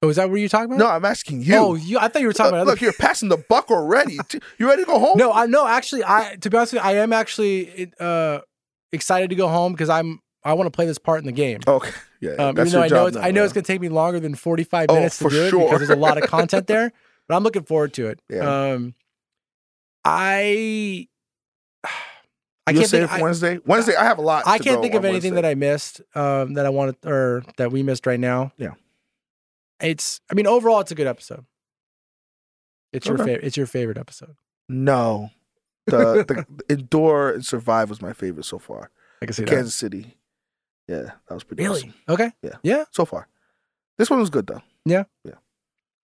[0.03, 0.77] oh, is that what you're talking about?
[0.77, 1.55] No, I'm asking you.
[1.55, 1.97] Oh, you.
[1.97, 4.19] I thought you were talking look, about other look, you're passing the buck already.
[4.59, 5.17] you ready to go home?
[5.17, 5.65] No, I no.
[5.65, 8.41] Actually, I to be honest with you, I am actually uh,
[8.93, 11.59] excited to go home because I'm I want to play this part in the game.
[11.67, 11.91] Okay.
[12.19, 12.31] Yeah.
[12.31, 13.45] Um, that's even though your I know job it's now, I know yeah.
[13.45, 15.95] it's gonna take me longer than 45 Oh, minutes to do it because there's a
[15.95, 16.91] lot of content there.
[17.27, 18.21] But I'm looking forward to it.
[18.29, 18.71] Yeah.
[18.73, 18.95] Um,
[20.03, 21.07] I
[22.67, 23.59] I You'll can't say think I, Wednesday.
[23.65, 24.43] Wednesday, I have a lot.
[24.45, 25.41] I to can't think of anything Wednesday.
[25.41, 28.51] that I missed um, that I wanted or that we missed right now.
[28.57, 28.73] Yeah.
[29.79, 31.45] It's I mean overall it's a good episode.
[32.93, 33.43] It's your favorite.
[33.43, 34.35] It's your favorite episode.
[34.69, 35.29] No,
[35.87, 38.91] the the endure and survive was my favorite so far.
[39.21, 39.51] I can see that.
[39.51, 40.17] Kansas City.
[40.87, 41.79] Yeah, that was pretty Really?
[41.81, 42.31] awesome Okay.
[42.41, 42.55] Yeah.
[42.63, 42.85] Yeah.
[42.91, 43.27] so far.
[43.97, 44.61] This one was good though.
[44.85, 45.03] Yeah.
[45.23, 45.35] Yeah.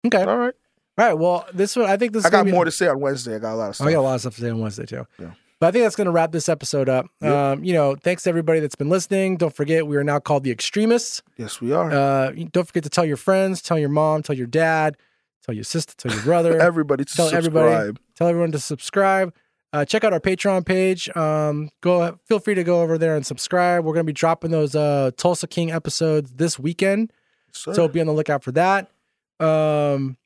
[0.07, 0.23] Okay.
[0.23, 0.53] All right.
[0.97, 1.13] All right.
[1.13, 2.25] Well, this one I think this.
[2.25, 3.35] I got more to say on Wednesday.
[3.35, 3.87] I got a lot of Oh, stuff.
[3.87, 5.05] I got a lot of stuff to say on Wednesday too.
[5.19, 5.31] Yeah.
[5.59, 7.05] But I think that's going to wrap this episode up.
[7.21, 7.31] Yep.
[7.31, 9.37] Um, you know, thanks to everybody that's been listening.
[9.37, 11.21] Don't forget, we are now called the Extremists.
[11.37, 11.91] Yes, we are.
[11.91, 14.97] Uh, don't forget to tell your friends, tell your mom, tell your dad,
[15.45, 17.55] tell your sister, tell your brother, everybody to tell subscribe.
[17.67, 17.99] everybody.
[18.15, 19.35] tell everyone to subscribe.
[19.73, 21.09] Uh, check out our Patreon page.
[21.15, 23.85] Um, go, feel free to go over there and subscribe.
[23.85, 27.13] We're going to be dropping those uh, Tulsa King episodes this weekend,
[27.53, 27.73] Sir.
[27.73, 28.91] so be on the lookout for that.
[29.39, 30.17] Um,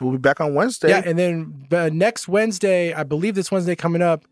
[0.00, 0.90] we'll be back on Wednesday.
[0.90, 4.26] Yeah, and then uh, next Wednesday, I believe this Wednesday coming up,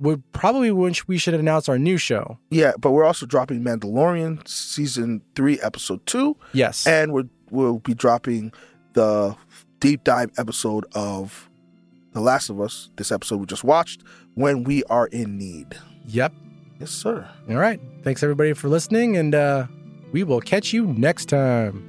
[0.00, 2.36] would probably when we should announce our new show.
[2.50, 7.94] Yeah, but we're also dropping Mandalorian season three, episode two, Yes, and we're, we'll be
[7.94, 8.52] dropping
[8.94, 9.36] the
[9.78, 11.48] deep dive episode of
[12.12, 12.90] The Last of Us.
[12.96, 14.02] This episode we just watched.
[14.34, 15.76] When we are in need.
[16.06, 16.32] yep.
[16.80, 17.28] Yes, sir.
[17.48, 17.80] All right.
[18.02, 19.66] Thanks everybody for listening, and uh,
[20.10, 21.88] we will catch you next time.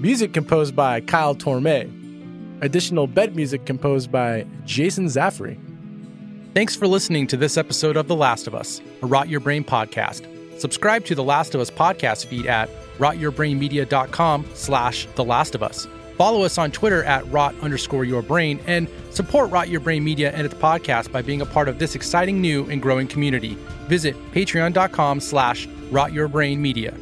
[0.00, 1.92] Music composed by Kyle Tormey.
[2.62, 5.58] Additional bed music composed by Jason Zaffary.
[6.54, 9.64] Thanks for listening to this episode of The Last of Us, a Rot Your Brain
[9.64, 10.26] podcast.
[10.58, 15.86] Subscribe to The Last of Us podcast feed at rotyourbrainmedia.com slash The Last of Us.
[16.16, 20.32] Follow us on Twitter at rot underscore your brain and support Rot Your Brain Media
[20.32, 23.56] and its podcast by being a part of this exciting new and growing community.
[23.86, 26.92] Visit patreon.com slash rot your brain media.